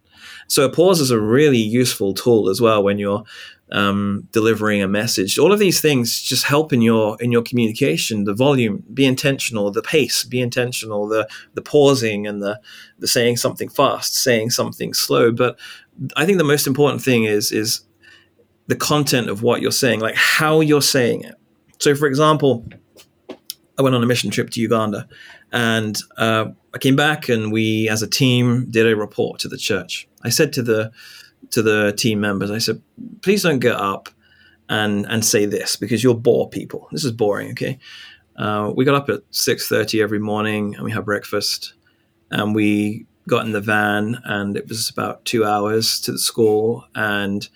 [0.48, 3.24] So a pause is a really useful tool as well when you're
[3.72, 5.40] um, delivering a message.
[5.40, 8.26] All of these things just help in your in your communication.
[8.26, 9.72] The volume, be intentional.
[9.72, 11.08] The pace, be intentional.
[11.08, 12.62] The the pausing and the
[13.00, 15.32] the saying something fast, saying something slow.
[15.32, 15.60] But
[16.16, 17.82] I think the most important thing is is
[18.68, 21.36] the content of what you're saying, like how you're saying it.
[21.80, 22.66] So, for example,
[23.78, 25.08] I went on a mission trip to Uganda,
[25.54, 29.58] and uh, I came back, and we, as a team, did a report to the
[29.58, 30.08] church.
[30.24, 30.92] I said to the
[31.52, 32.82] to the team members, I said,
[33.22, 34.10] please don't get up
[34.70, 36.88] and and say this because you'll bore people.
[36.92, 37.80] This is boring, okay?
[38.36, 41.74] Uh, we got up at six thirty every morning and we had breakfast,
[42.32, 46.84] and we got in the van and it was about two hours to the school.
[46.94, 47.48] And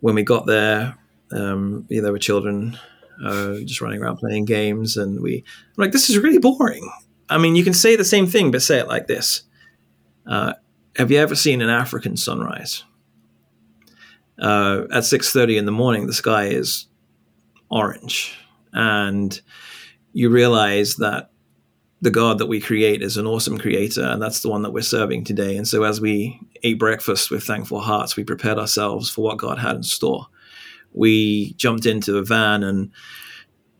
[0.00, 0.96] when we got there,
[1.30, 2.76] um, yeah, there were children
[3.24, 5.44] uh, just running around playing games, and we
[5.76, 6.90] like this is really boring.
[7.28, 9.42] I mean, you can say the same thing, but say it like this.
[10.26, 10.54] Uh,
[10.96, 12.84] have you ever seen an African sunrise?
[14.38, 16.86] uh, at 6.30 in the morning the sky is
[17.70, 18.36] orange
[18.72, 19.40] and
[20.12, 21.30] you realize that
[22.02, 24.82] the god that we create is an awesome creator and that's the one that we're
[24.82, 29.22] serving today and so as we ate breakfast with thankful hearts we prepared ourselves for
[29.22, 30.26] what god had in store
[30.92, 32.90] we jumped into a van and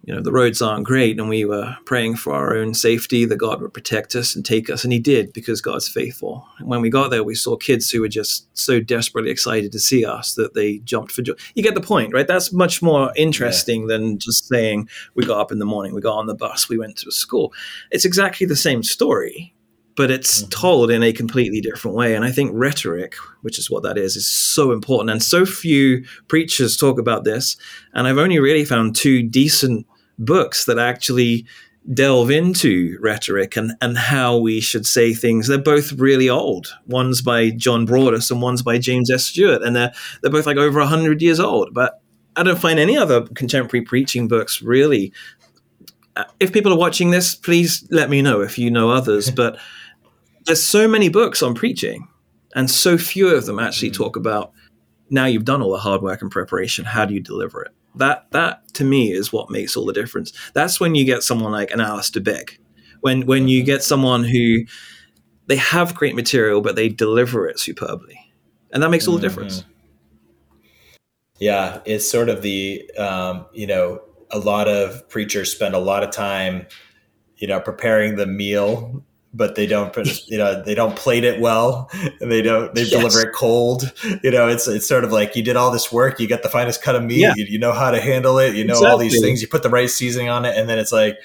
[0.06, 3.36] you know, the roads aren't great, and we were praying for our own safety that
[3.36, 6.46] God would protect us and take us, and He did because God's faithful.
[6.58, 9.78] And when we got there, we saw kids who were just so desperately excited to
[9.78, 11.32] see us that they jumped for joy.
[11.54, 12.26] You get the point, right?
[12.26, 13.96] That's much more interesting yeah.
[13.96, 16.78] than just saying we got up in the morning, we got on the bus, we
[16.78, 17.54] went to a school.
[17.90, 19.54] It's exactly the same story,
[19.96, 20.50] but it's mm-hmm.
[20.50, 22.14] told in a completely different way.
[22.14, 25.08] And I think rhetoric, which is what that is, is so important.
[25.08, 27.56] And so few preachers talk about this.
[27.94, 29.86] And I've only really found two decent
[30.18, 31.46] books that actually
[31.92, 35.48] delve into rhetoric and, and how we should say things.
[35.48, 36.68] They're both really old.
[36.86, 39.24] One's by John Broadus and one's by James S.
[39.24, 39.92] Stewart, and they're
[40.22, 41.74] they're both like over hundred years old.
[41.74, 42.00] But
[42.36, 45.12] I don't find any other contemporary preaching books really.
[46.16, 49.30] Uh, if people are watching this, please let me know if you know others.
[49.42, 49.58] but
[50.46, 52.08] there's so many books on preaching,
[52.54, 53.96] and so few of them actually mm.
[53.96, 54.52] talk about.
[55.10, 56.86] Now you've done all the hard work and preparation.
[56.86, 57.72] How do you deliver it?
[57.96, 60.32] That that to me is what makes all the difference.
[60.52, 62.58] That's when you get someone like an Alistair Begg.
[63.00, 64.64] When when you get someone who
[65.46, 68.18] they have great material but they deliver it superbly.
[68.72, 69.28] And that makes all the mm-hmm.
[69.28, 69.64] difference.
[71.38, 76.02] Yeah, it's sort of the um, you know, a lot of preachers spend a lot
[76.02, 76.66] of time,
[77.36, 79.04] you know, preparing the meal
[79.34, 82.82] but they don't put, you know they don't plate it well and they don't they
[82.82, 82.90] yes.
[82.90, 86.20] deliver it cold you know it's it's sort of like you did all this work
[86.20, 87.32] you got the finest cut of meat yeah.
[87.36, 88.90] you, you, know how to handle it you know exactly.
[88.90, 91.18] all these things you put the right seasoning on it and then it's like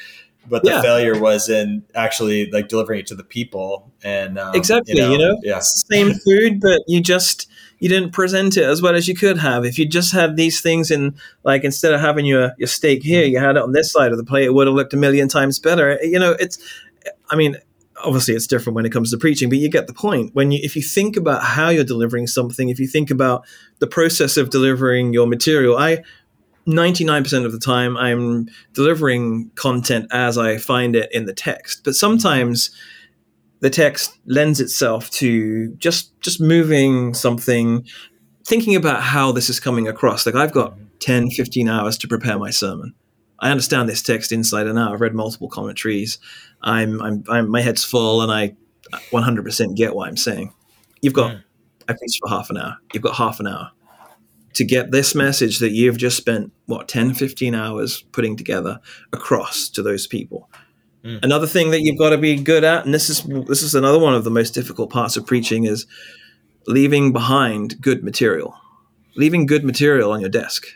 [0.48, 0.82] but the yeah.
[0.82, 5.12] failure was in actually like delivering it to the people and um, exactly you know,
[5.12, 7.50] you know yeah same food but you just
[7.80, 9.66] you didn't present it as well as you could have.
[9.66, 13.26] If you just had these things in, like instead of having your your steak here,
[13.26, 15.28] you had it on this side of the plate, it would have looked a million
[15.28, 15.98] times better.
[16.04, 16.60] You know, it's,
[17.30, 17.56] I mean,
[18.04, 20.34] obviously it's different when it comes to preaching but you get the point.
[20.34, 23.46] When you if you think about how you're delivering something if you think about
[23.80, 26.04] the process of delivering your material i
[26.68, 31.84] 99% of the time i'm delivering content as i find it in the text.
[31.84, 32.72] But sometimes
[33.62, 37.86] the text lends itself to just just moving something
[38.46, 40.26] thinking about how this is coming across.
[40.26, 42.94] Like i've got 10 15 hours to prepare my sermon
[43.40, 46.20] i understand this text inside and out i've read multiple commentaries
[46.62, 48.56] I'm, I'm, I'm my head's full and I
[49.12, 50.54] 100% get what I'm saying.
[51.02, 51.44] You've got, mm.
[51.88, 52.78] I preached for half an hour.
[52.94, 53.72] You've got half an hour
[54.54, 58.80] to get this message that you've just spent, what, 10, 15 hours putting together
[59.14, 60.50] across to those people.
[61.04, 61.24] Mm.
[61.24, 64.00] Another thing that you've got to be good at, and this is this is another
[64.00, 65.86] one of the most difficult parts of preaching, is
[66.68, 68.54] leaving behind good material.
[69.16, 70.68] Leaving good material on your desk.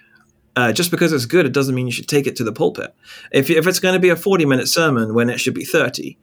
[0.55, 2.93] Uh, just because it's good, it doesn't mean you should take it to the pulpit.
[3.31, 6.17] If, if it's going to be a 40 minute sermon when it should be 30,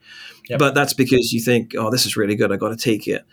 [0.49, 0.59] yep.
[0.59, 3.24] but that's because you think, oh, this is really good, I got to take it.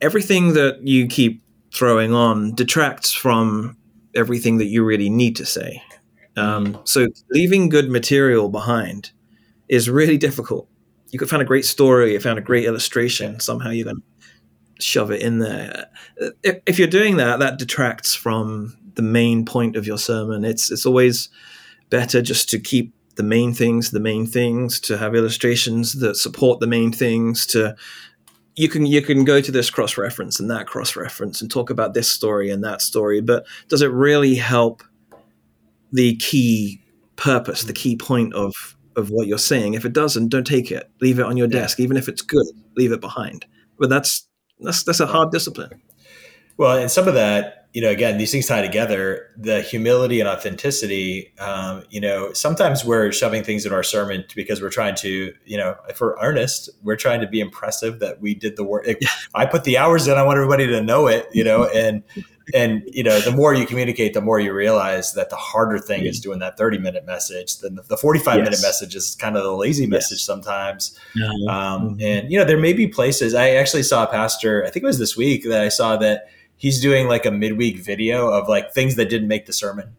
[0.00, 3.76] Everything that you keep throwing on detracts from
[4.14, 5.82] everything that you really need to say.
[6.36, 9.12] Um, so leaving good material behind
[9.68, 10.68] is really difficult.
[11.10, 14.82] You could find a great story, you found a great illustration, somehow you're going to
[14.84, 15.86] shove it in there.
[16.42, 20.44] If, if you're doing that, that detracts from the main point of your sermon.
[20.44, 21.28] It's it's always
[21.88, 26.60] better just to keep the main things the main things to have illustrations that support
[26.60, 27.74] the main things to
[28.56, 31.70] you can you can go to this cross reference and that cross reference and talk
[31.70, 34.82] about this story and that story but does it really help
[35.92, 36.82] the key
[37.14, 38.52] purpose the key point of
[38.96, 39.74] of what you're saying?
[39.74, 40.90] If it doesn't don't take it.
[41.00, 41.78] Leave it on your desk.
[41.78, 43.46] Even if it's good leave it behind.
[43.78, 44.26] But that's
[44.60, 45.70] that's that's a hard discipline.
[46.56, 49.28] Well and some of that you know, again, these things tie together.
[49.36, 51.34] The humility and authenticity.
[51.38, 55.58] Um, you know, sometimes we're shoving things in our sermon because we're trying to, you
[55.58, 58.86] know, if we're earnest, we're trying to be impressive that we did the work.
[59.34, 60.16] I put the hours in.
[60.16, 61.28] I want everybody to know it.
[61.34, 62.02] You know, and
[62.54, 66.00] and you know, the more you communicate, the more you realize that the harder thing
[66.00, 66.08] mm-hmm.
[66.08, 67.58] is doing that thirty minute message.
[67.58, 68.44] than the forty five yes.
[68.44, 70.24] minute message is kind of the lazy message yes.
[70.24, 70.98] sometimes.
[71.14, 71.48] Mm-hmm.
[71.50, 73.34] Um, and you know, there may be places.
[73.34, 74.64] I actually saw a pastor.
[74.64, 77.78] I think it was this week that I saw that he's doing like a midweek
[77.78, 79.94] video of like things that didn't make the sermon.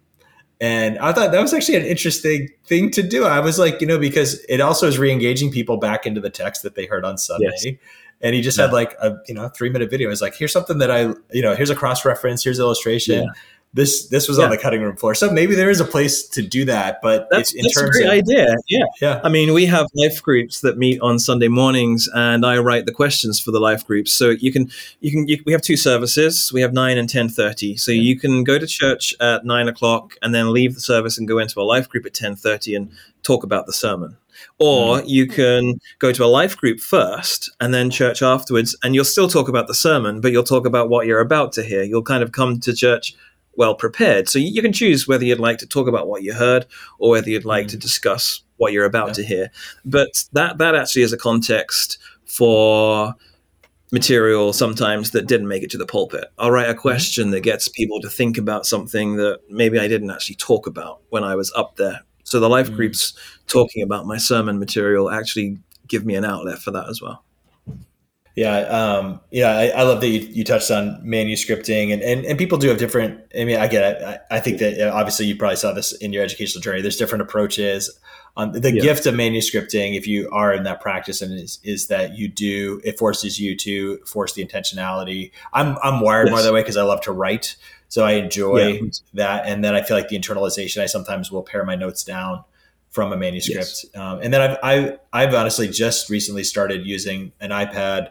[0.60, 3.26] And I thought that was actually an interesting thing to do.
[3.26, 6.64] I was like, you know, because it also is re-engaging people back into the text
[6.64, 7.52] that they heard on Sunday.
[7.64, 7.78] Yes.
[8.22, 8.66] And he just yeah.
[8.66, 10.10] had like a you know three minute video.
[10.10, 13.26] It's like here's something that I you know here's a cross reference, here's illustration.
[13.26, 13.32] Yeah
[13.74, 14.46] this this was yeah.
[14.46, 15.14] on the cutting room floor.
[15.14, 18.00] So maybe there is a place to do that, but that's, in that's terms a
[18.00, 18.56] great of, idea.
[18.68, 19.22] Yeah, yeah.
[19.24, 22.92] I mean, we have life groups that meet on Sunday mornings, and I write the
[22.92, 24.12] questions for the life groups.
[24.12, 26.52] So you can you can you, we have two services.
[26.52, 27.78] We have nine and ten thirty.
[27.78, 28.02] So yeah.
[28.02, 31.38] you can go to church at nine o'clock and then leave the service and go
[31.38, 32.92] into a life group at ten thirty and
[33.24, 34.18] talk about the sermon.
[34.60, 35.08] Or mm.
[35.08, 39.28] you can go to a life group first and then church afterwards, and you'll still
[39.28, 41.84] talk about the sermon, but you'll talk about what you're about to hear.
[41.84, 43.16] You'll kind of come to church
[43.58, 44.30] well prepared.
[44.30, 46.66] So you can choose whether you'd like to talk about what you heard
[47.00, 47.72] or whether you'd like mm.
[47.72, 49.14] to discuss what you're about yeah.
[49.14, 49.52] to hear.
[49.84, 53.14] But that that actually is a context for
[53.92, 56.26] material sometimes that didn't make it to the pulpit.
[56.38, 56.82] I'll write a mm-hmm.
[56.82, 61.02] question that gets people to think about something that maybe I didn't actually talk about
[61.10, 62.02] when I was up there.
[62.24, 62.76] So the life mm.
[62.76, 63.14] groups
[63.48, 67.24] talking about my sermon material actually give me an outlet for that as well.
[68.38, 72.38] Yeah, um, yeah, I, I, love that you, you touched on manuscripting, and, and, and
[72.38, 73.20] people do have different.
[73.36, 74.04] I mean, I get it.
[74.04, 76.82] I, I think that obviously you probably saw this in your educational journey.
[76.82, 78.00] There's different approaches.
[78.38, 78.84] Um, the yeah.
[78.84, 82.80] gift of manuscripting, if you are in that practice, and is is that you do
[82.84, 85.32] it forces you to force the intentionality.
[85.52, 86.34] I'm I'm wired yes.
[86.34, 87.56] more that way because I love to write,
[87.90, 88.90] so I enjoy yeah.
[89.16, 90.84] that, and then I feel like the internalization.
[90.84, 92.44] I sometimes will pare my notes down
[92.90, 93.96] from a manuscript, yes.
[93.96, 98.10] um, and then I've I, I've honestly just recently started using an iPad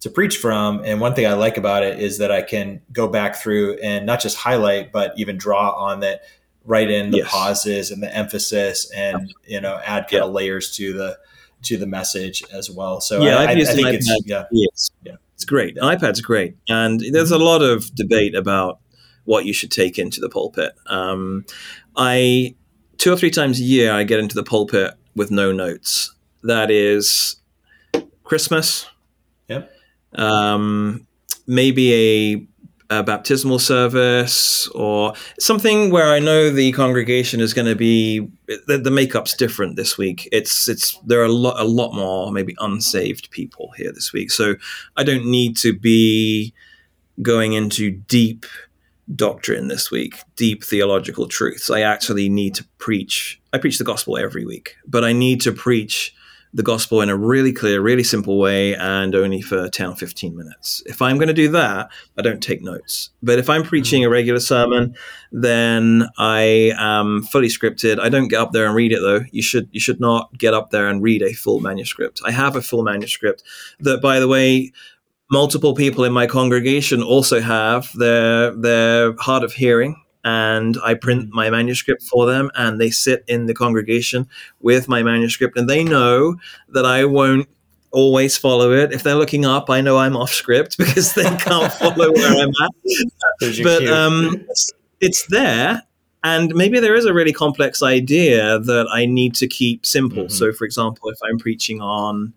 [0.00, 0.82] to preach from.
[0.84, 4.06] And one thing I like about it is that I can go back through and
[4.06, 6.22] not just highlight, but even draw on that,
[6.64, 7.30] write in the yes.
[7.30, 10.24] pauses and the emphasis, and you know, add kind yeah.
[10.24, 11.18] of layers to the
[11.62, 13.00] to the message as well.
[13.00, 14.90] So yeah, I, I, I think it's yeah, yes.
[15.02, 15.76] yeah, it's great.
[15.76, 18.80] iPad's great, and there's a lot of debate about
[19.24, 20.72] what you should take into the pulpit.
[20.86, 21.44] Um,
[21.96, 22.54] I
[22.98, 26.14] two or three times a year I get into the pulpit with no notes.
[26.42, 27.36] That is
[28.24, 28.86] Christmas.
[29.48, 29.72] Yep
[30.14, 31.06] um,
[31.46, 32.46] maybe
[32.90, 38.20] a, a, baptismal service or something where I know the congregation is going to be
[38.66, 40.28] the, the, makeup's different this week.
[40.32, 44.30] It's it's there are a lot a lot more maybe unsaved people here this week,
[44.30, 44.56] so
[44.96, 46.54] I don't need to be
[47.20, 48.46] going into deep
[49.14, 51.70] doctrine this week, deep theological truths.
[51.70, 53.40] I actually need to preach.
[53.52, 56.14] I preach the gospel every week, but I need to preach
[56.54, 60.36] the gospel in a really clear, really simple way and only for 10 or 15
[60.36, 60.82] minutes.
[60.86, 63.10] If I'm going to do that, I don't take notes.
[63.22, 64.12] But if I'm preaching a mm.
[64.12, 64.94] regular sermon,
[65.30, 68.00] then I am fully scripted.
[68.00, 69.20] I don't get up there and read it though.
[69.30, 72.22] You should you should not get up there and read a full manuscript.
[72.24, 73.42] I have a full manuscript
[73.80, 74.72] that by the way
[75.30, 81.30] multiple people in my congregation also have their their hard of hearing and I print
[81.32, 84.28] my manuscript for them, and they sit in the congregation
[84.60, 86.36] with my manuscript, and they know
[86.68, 87.48] that I won't
[87.92, 88.92] always follow it.
[88.92, 92.50] If they're looking up, I know I'm off script because they can't follow where I'm
[92.50, 93.62] at.
[93.62, 94.44] but um,
[95.00, 95.82] it's there.
[96.24, 100.24] And maybe there is a really complex idea that I need to keep simple.
[100.24, 100.32] Mm-hmm.
[100.32, 102.34] So, for example, if I'm preaching on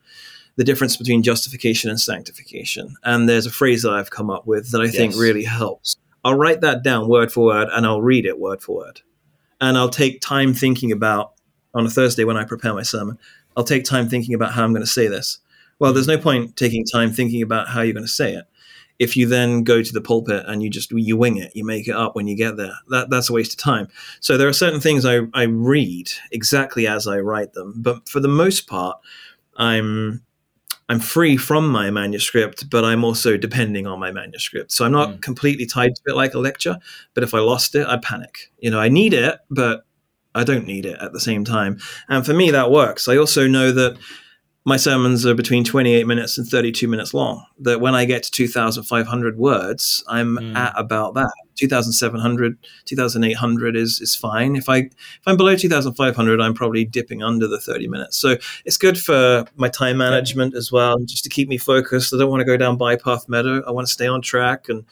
[0.61, 4.69] the difference between justification and sanctification, and there's a phrase that I've come up with
[4.69, 4.95] that I yes.
[4.95, 5.97] think really helps.
[6.23, 9.01] I'll write that down word for word and I'll read it word for word.
[9.59, 11.33] And I'll take time thinking about,
[11.73, 13.17] on a Thursday when I prepare my sermon,
[13.57, 15.39] I'll take time thinking about how I'm going to say this.
[15.79, 18.45] Well, there's no point taking time thinking about how you're going to say it.
[18.99, 21.87] If you then go to the pulpit and you just you wing it, you make
[21.87, 22.75] it up when you get there.
[22.89, 23.87] That that's a waste of time.
[24.19, 28.19] So there are certain things I, I read exactly as I write them, but for
[28.19, 28.99] the most part,
[29.57, 30.21] I'm
[30.91, 34.73] I'm free from my manuscript, but I'm also depending on my manuscript.
[34.73, 35.21] So I'm not mm.
[35.21, 36.77] completely tied to it like a lecture.
[37.13, 38.51] But if I lost it, I panic.
[38.59, 39.85] You know, I need it, but
[40.35, 41.79] I don't need it at the same time.
[42.09, 43.07] And for me, that works.
[43.07, 43.97] I also know that
[44.63, 47.45] my sermons are between 28 minutes and 32 minutes long.
[47.59, 50.55] That when I get to 2,500 words, I'm mm.
[50.55, 51.31] at about that.
[51.55, 54.55] 2,700, 2,800 is is fine.
[54.55, 58.17] If I if I'm below 2,500, I'm probably dipping under the 30 minutes.
[58.17, 62.13] So it's good for my time management as well, just to keep me focused.
[62.13, 63.63] I don't want to go down bypath meadow.
[63.67, 64.85] I want to stay on track, and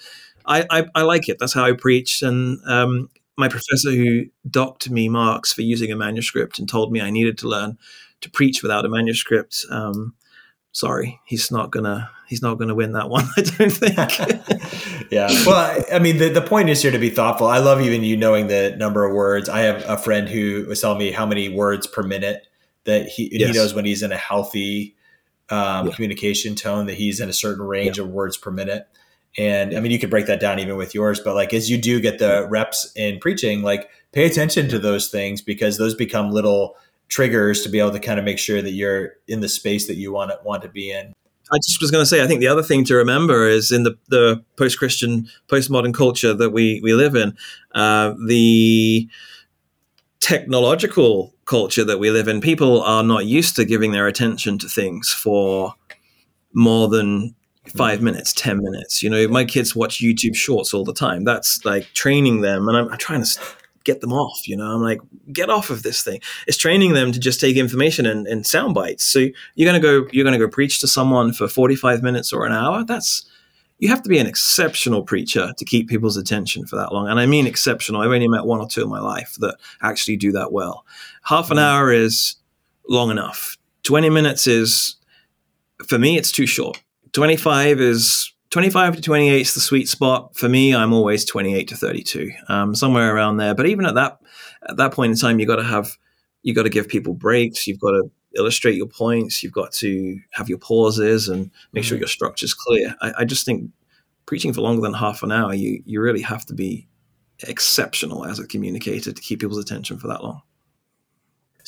[0.45, 1.37] I I, I like it.
[1.39, 2.23] That's how I preach.
[2.23, 7.01] And um, my professor who docked me marks for using a manuscript and told me
[7.01, 7.77] I needed to learn
[8.21, 9.65] to preach without a manuscript.
[9.69, 10.15] Um,
[10.71, 13.25] sorry, he's not gonna he's not gonna win that one.
[13.37, 13.97] I don't think.
[15.11, 15.27] yeah.
[15.45, 17.47] Well, I, mean, the, the point is here to be thoughtful.
[17.47, 19.49] I love even you knowing the number of words.
[19.49, 22.47] I have a friend who was telling me how many words per minute
[22.85, 23.49] that he yes.
[23.49, 24.95] he knows when he's in a healthy
[25.49, 25.93] um, yeah.
[25.93, 28.03] communication tone that he's in a certain range yeah.
[28.03, 28.87] of words per minute.
[29.37, 31.77] And I mean, you could break that down even with yours, but like as you
[31.77, 36.31] do get the reps in preaching, like pay attention to those things because those become
[36.31, 36.75] little
[37.09, 39.95] triggers to be able to kind of make sure that you're in the space that
[39.95, 41.13] you want to want to be in.
[41.51, 43.83] I just was going to say, I think the other thing to remember is in
[43.83, 47.35] the, the post Christian, postmodern culture that we, we live in,
[47.73, 49.09] uh, the
[50.19, 54.69] technological culture that we live in, people are not used to giving their attention to
[54.69, 55.73] things for
[56.53, 57.33] more than
[57.75, 59.01] five minutes, 10 minutes.
[59.01, 61.23] You know, my kids watch YouTube shorts all the time.
[61.23, 62.67] That's like training them.
[62.67, 63.39] And I'm, I'm trying to
[63.83, 64.47] get them off.
[64.47, 64.99] You know, I'm like,
[65.31, 66.21] get off of this thing.
[66.47, 69.03] It's training them to just take information and, in sound bites.
[69.03, 72.51] So you're gonna go, you're gonna go preach to someone for 45 minutes or an
[72.51, 72.83] hour.
[72.83, 73.25] That's
[73.79, 77.07] you have to be an exceptional preacher to keep people's attention for that long.
[77.07, 78.01] And I mean exceptional.
[78.01, 80.85] I've only met one or two in my life that actually do that well.
[81.23, 81.61] Half an mm.
[81.61, 82.35] hour is
[82.89, 83.57] long enough.
[83.83, 84.97] 20 minutes is,
[85.87, 86.83] for me, it's too short.
[87.13, 90.73] 25 is 25 to 28 is the sweet spot for me.
[90.73, 93.53] I'm always 28 to 32, um, somewhere around there.
[93.53, 94.19] But even at that
[94.67, 95.97] at that point in time, you've got to have
[96.41, 97.67] you got to give people breaks.
[97.67, 99.43] You've got to illustrate your points.
[99.43, 102.01] You've got to have your pauses and make sure mm-hmm.
[102.01, 102.95] your structure is clear.
[103.01, 103.71] I, I, just think
[104.25, 106.87] preaching for longer than half an hour, you you really have to be
[107.47, 110.41] exceptional as a communicator to keep people's attention for that long.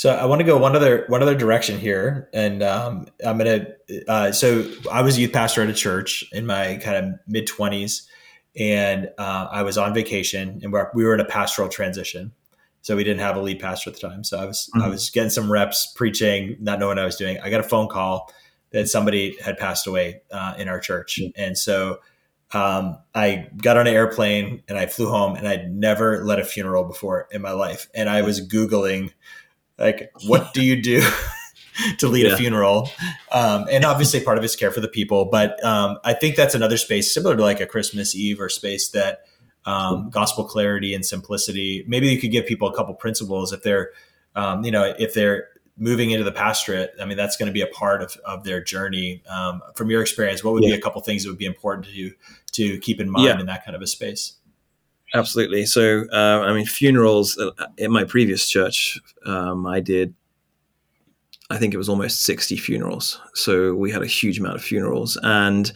[0.01, 3.67] So I want to go one other one other direction here, and um, I'm gonna.
[4.07, 8.07] Uh, so I was youth pastor at a church in my kind of mid twenties,
[8.57, 12.31] and uh, I was on vacation, and we were in a pastoral transition.
[12.81, 14.23] So we didn't have a lead pastor at the time.
[14.23, 14.83] So I was mm-hmm.
[14.83, 17.37] I was getting some reps preaching, not knowing what I was doing.
[17.39, 18.33] I got a phone call
[18.71, 21.39] that somebody had passed away uh, in our church, mm-hmm.
[21.39, 21.99] and so
[22.53, 26.43] um, I got on an airplane and I flew home, and I'd never led a
[26.43, 29.11] funeral before in my life, and I was googling
[29.77, 31.01] like, what do you do?
[31.97, 32.33] to lead yeah.
[32.33, 32.89] a funeral.
[33.31, 35.25] Um, and obviously part of it's care for the people.
[35.25, 38.89] But um, I think that's another space similar to like a Christmas Eve or space
[38.89, 39.21] that
[39.65, 41.83] um, gospel clarity and simplicity.
[41.87, 43.91] Maybe you could give people a couple principles if they're,
[44.35, 45.47] um, you know, if they're
[45.77, 46.93] moving into the pastorate.
[46.99, 49.23] I mean, that's going to be a part of, of their journey.
[49.29, 50.71] Um, from your experience, what would yeah.
[50.71, 52.13] be a couple things that would be important to you
[52.53, 53.39] to keep in mind yeah.
[53.39, 54.33] in that kind of a space?
[55.13, 55.65] Absolutely.
[55.65, 60.13] So, uh, I mean, funerals uh, in my previous church, um, I did
[61.51, 63.19] I think it was almost 60 funerals.
[63.33, 65.17] So we had a huge amount of funerals.
[65.21, 65.69] And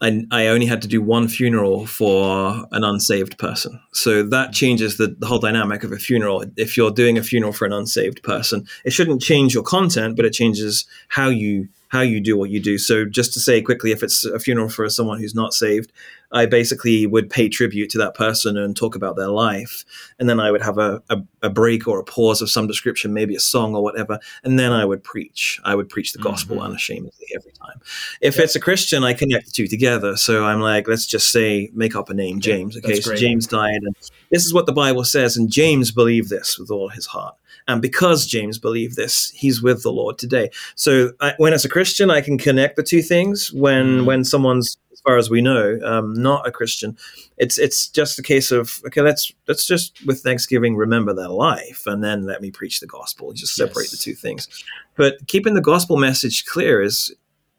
[0.00, 3.78] I, I only had to do one funeral for an unsaved person.
[3.92, 6.44] So that changes the, the, whole dynamic of a funeral.
[6.56, 10.24] If you're doing a funeral for an unsaved person, it shouldn't change your content, but
[10.24, 12.78] it changes how you how you do what you do.
[12.78, 15.92] So just to say quickly, if it's a funeral for someone who's not saved,
[16.32, 19.84] I basically would pay tribute to that person and talk about their life.
[20.18, 23.12] And then I would have a, a, a, break or a pause of some description,
[23.12, 24.18] maybe a song or whatever.
[24.42, 25.60] And then I would preach.
[25.64, 26.66] I would preach the gospel mm-hmm.
[26.66, 27.80] unashamedly every time.
[28.20, 28.44] If yeah.
[28.44, 30.16] it's a Christian, I connect the two together.
[30.16, 32.76] So I'm like, let's just say, make up a name, James.
[32.78, 33.82] Okay, so James died.
[33.82, 33.94] And
[34.30, 35.36] this is what the Bible says.
[35.36, 37.36] And James believed this with all his heart.
[37.68, 40.50] And because James believed this, he's with the Lord today.
[40.74, 43.52] So I, when as a Christian, I can connect the two things.
[43.52, 44.04] When mm.
[44.04, 46.96] when someone's far as we know, um, not a Christian.
[47.36, 51.84] It's it's just a case of okay, let's let's just with Thanksgiving remember their life,
[51.86, 53.32] and then let me preach the gospel.
[53.32, 53.90] Just separate yes.
[53.92, 54.48] the two things.
[54.96, 57.14] But keeping the gospel message clear is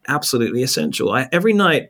[0.08, 1.12] absolutely essential.
[1.12, 1.90] I, every night.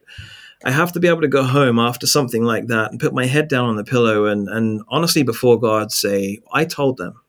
[0.65, 3.25] I have to be able to go home after something like that and put my
[3.25, 7.19] head down on the pillow and, and honestly before God say, I told them.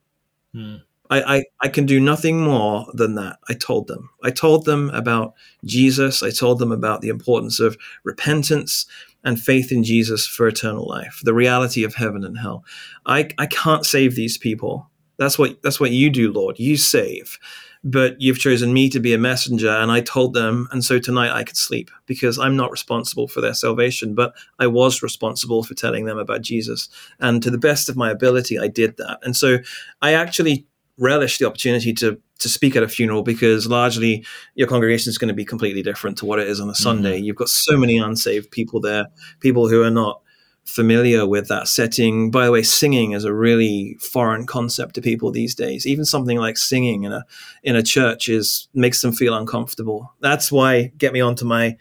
[0.52, 0.76] Hmm.
[1.10, 3.38] I, I, I can do nothing more than that.
[3.48, 4.10] I told them.
[4.22, 5.34] I told them about
[5.64, 6.22] Jesus.
[6.22, 8.86] I told them about the importance of repentance
[9.22, 12.64] and faith in Jesus for eternal life, the reality of heaven and hell.
[13.06, 14.90] I, I can't save these people.
[15.16, 16.58] That's what that's what you do, Lord.
[16.58, 17.38] You save.
[17.86, 21.32] But you've chosen me to be a messenger, and I told them, and so tonight
[21.32, 25.74] I could sleep because I'm not responsible for their salvation, but I was responsible for
[25.74, 26.88] telling them about Jesus.
[27.20, 29.18] And to the best of my ability, I did that.
[29.22, 29.58] And so
[30.00, 30.66] I actually
[30.98, 34.24] relish the opportunity to to speak at a funeral because largely
[34.54, 37.16] your congregation is going to be completely different to what it is on a Sunday.
[37.16, 37.24] Mm-hmm.
[37.24, 39.06] You've got so many unsaved people there,
[39.40, 40.20] people who are not
[40.64, 42.30] familiar with that setting.
[42.30, 45.86] By the way, singing is a really foreign concept to people these days.
[45.86, 47.24] Even something like singing in a
[47.62, 50.12] in a church is makes them feel uncomfortable.
[50.20, 51.76] That's why get me onto my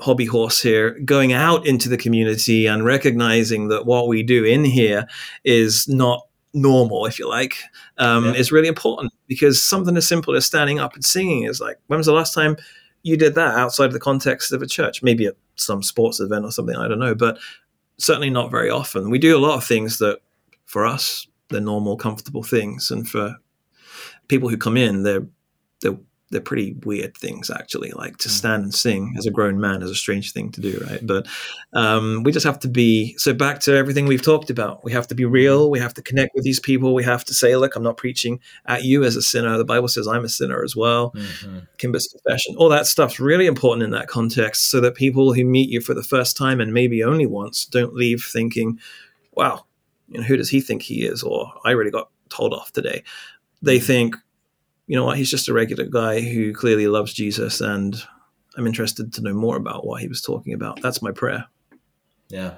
[0.00, 4.64] hobby horse here going out into the community and recognizing that what we do in
[4.64, 5.06] here
[5.44, 7.56] is not normal, if you like,
[7.98, 8.32] um, yeah.
[8.32, 11.98] is really important because something as simple as standing up and singing is like, when
[11.98, 12.56] was the last time
[13.02, 15.02] you did that outside of the context of a church?
[15.02, 17.38] Maybe at some sports event or something, I don't know, but
[17.98, 19.10] certainly not very often.
[19.10, 20.20] We do a lot of things that
[20.66, 22.90] for us, they're normal, comfortable things.
[22.90, 23.36] And for
[24.28, 25.26] people who come in, they're,
[25.80, 25.98] they're
[26.30, 28.32] they're pretty weird things actually like to mm.
[28.32, 31.06] stand and sing as a grown man is a strange thing to do right?
[31.06, 31.26] But
[31.72, 34.84] um, we just have to be so back to everything we've talked about.
[34.84, 35.70] We have to be real.
[35.70, 36.94] We have to connect with these people.
[36.94, 39.56] We have to say look i'm not preaching at you as a sinner.
[39.56, 41.12] The bible says i'm a sinner as well.
[41.12, 41.58] Mm-hmm.
[41.78, 42.56] kimber's confession.
[42.56, 45.94] All that stuff's really important in that context so that people who meet you for
[45.94, 48.78] the first time and maybe only once don't leave thinking
[49.32, 49.64] wow
[50.08, 51.22] you know who does he think he is?
[51.22, 53.02] Or i really got told off today.
[53.62, 53.82] They mm.
[53.82, 54.16] think
[54.88, 57.94] you know what, he's just a regular guy who clearly loves Jesus, and
[58.56, 60.82] I'm interested to know more about what he was talking about.
[60.82, 61.44] That's my prayer.
[62.28, 62.54] Yeah,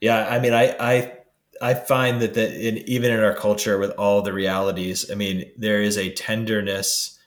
[0.00, 0.28] yeah.
[0.28, 1.12] I mean, I I
[1.60, 5.50] I find that that in, even in our culture, with all the realities, I mean,
[5.56, 7.18] there is a tenderness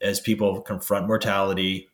[0.00, 1.88] as people confront mortality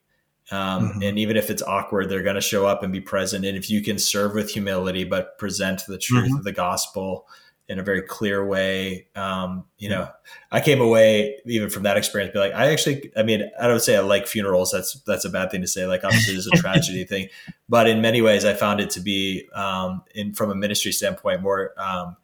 [0.50, 1.02] Um, mm-hmm.
[1.02, 3.44] And even if it's awkward, they're going to show up and be present.
[3.44, 6.36] And if you can serve with humility, but present the truth mm-hmm.
[6.36, 7.26] of the gospel
[7.68, 10.08] in a very clear way, um, you know,
[10.52, 13.80] I came away even from that experience, be like, I actually, I mean, I don't
[13.80, 14.70] say I like funerals.
[14.70, 15.86] That's that's a bad thing to say.
[15.86, 17.28] Like, obviously, there's a tragedy thing,
[17.68, 21.42] but in many ways, I found it to be, um, in from a ministry standpoint,
[21.42, 21.72] more.
[21.76, 22.16] Um,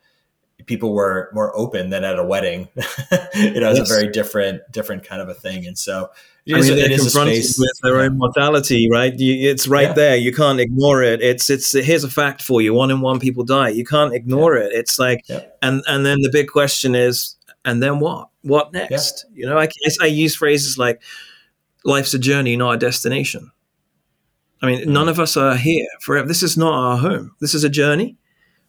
[0.66, 2.68] people were more open than at a wedding.
[2.76, 3.90] you know, it's yes.
[3.90, 5.66] a very different, different kind of a thing.
[5.66, 6.10] And so
[6.44, 9.16] it is, I mean, they're confronted with their own mortality, right?
[9.16, 9.92] You, it's right yeah.
[9.92, 10.16] there.
[10.16, 11.22] You can't ignore it.
[11.22, 13.68] It's it's here's a fact for you: one in one people die.
[13.68, 14.64] You can't ignore yeah.
[14.64, 14.72] it.
[14.72, 15.24] It's like,
[15.62, 18.28] and and then the big question is, and then what?
[18.42, 19.24] What next?
[19.32, 19.68] You know, I,
[20.00, 21.00] I use phrases like,
[21.84, 23.52] "Life's a journey, not a destination."
[24.60, 25.10] I mean, none mm.
[25.10, 26.26] of us are here forever.
[26.26, 27.36] This is not our home.
[27.40, 28.16] This is a journey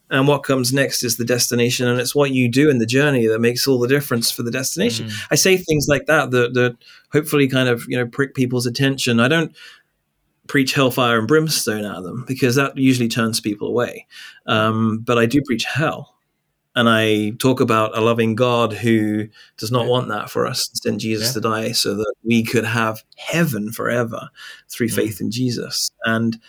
[0.09, 3.25] and what comes next is the destination and it's what you do in the journey
[3.25, 5.27] that makes all the difference for the destination mm.
[5.31, 6.75] i say things like that, that that
[7.11, 9.55] hopefully kind of you know prick people's attention i don't
[10.47, 14.05] preach hellfire and brimstone at them because that usually turns people away
[14.45, 16.13] um, but i do preach hell
[16.75, 19.27] and I talk about a loving God who
[19.57, 19.91] does not yeah.
[19.91, 21.33] want that for us, sent Jesus yeah.
[21.33, 24.29] to die so that we could have heaven forever
[24.69, 24.95] through mm.
[24.95, 25.91] faith in Jesus.
[26.05, 26.39] And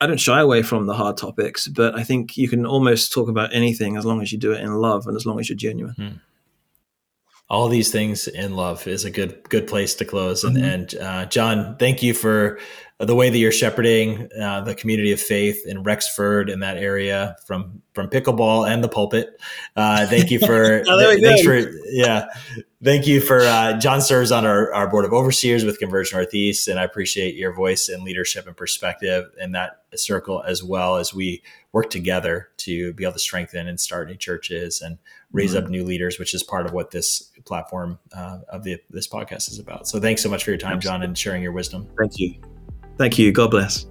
[0.00, 3.28] I don't shy away from the hard topics, but I think you can almost talk
[3.28, 5.56] about anything as long as you do it in love and as long as you're
[5.56, 5.94] genuine.
[5.94, 6.08] Hmm.
[7.50, 10.44] All these things in love is a good good place to close.
[10.44, 10.64] And, mm-hmm.
[10.64, 12.58] and uh, John, thank you for
[12.98, 17.36] the way that you're shepherding uh, the community of faith in Rexford in that area
[17.46, 19.40] from from pickleball and the pulpit.
[19.74, 22.26] Uh, thank you for th- thanks for yeah,
[22.84, 26.68] thank you for uh, John serves on our, our board of overseers with Converge Northeast,
[26.68, 31.12] and I appreciate your voice and leadership and perspective in that circle as well as
[31.12, 31.42] we
[31.72, 34.98] work together to be able to strengthen and start new churches and
[35.32, 35.64] raise mm-hmm.
[35.64, 39.50] up new leaders, which is part of what this platform uh, of the, this podcast
[39.50, 39.88] is about.
[39.88, 41.88] So thanks so much for your time, John, and sharing your wisdom.
[41.98, 42.53] Thank you.
[42.96, 43.32] Thank you.
[43.32, 43.86] God bless.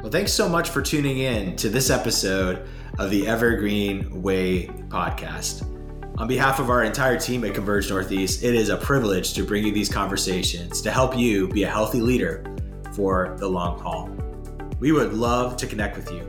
[0.00, 2.66] Well, thanks so much for tuning in to this episode
[2.98, 5.66] of the Evergreen Way podcast.
[6.18, 9.64] On behalf of our entire team at Converge Northeast, it is a privilege to bring
[9.64, 12.44] you these conversations to help you be a healthy leader
[12.92, 14.08] for the long haul.
[14.80, 16.22] We would love to connect with you.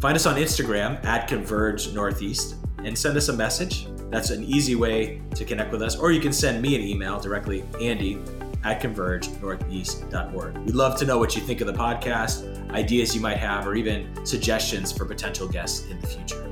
[0.00, 2.54] Find us on Instagram at Converge Northeast
[2.84, 5.96] and send us a message that's an easy way to connect with us.
[5.96, 8.22] Or you can send me an email directly, Andy
[8.64, 10.58] at convergenortheast.org.
[10.58, 13.74] We'd love to know what you think of the podcast, ideas you might have, or
[13.74, 16.44] even suggestions for potential guests in the future.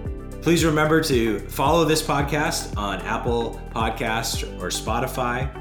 [0.43, 5.53] Please remember to follow this podcast on Apple Podcasts or Spotify.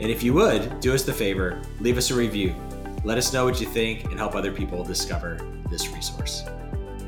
[0.00, 2.54] And if you would, do us the favor, leave us a review.
[3.04, 5.38] Let us know what you think and help other people discover
[5.70, 6.44] this resource.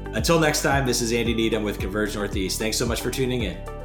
[0.07, 2.59] Until next time, this is Andy Needham with Converge Northeast.
[2.59, 3.80] Thanks so much for tuning in.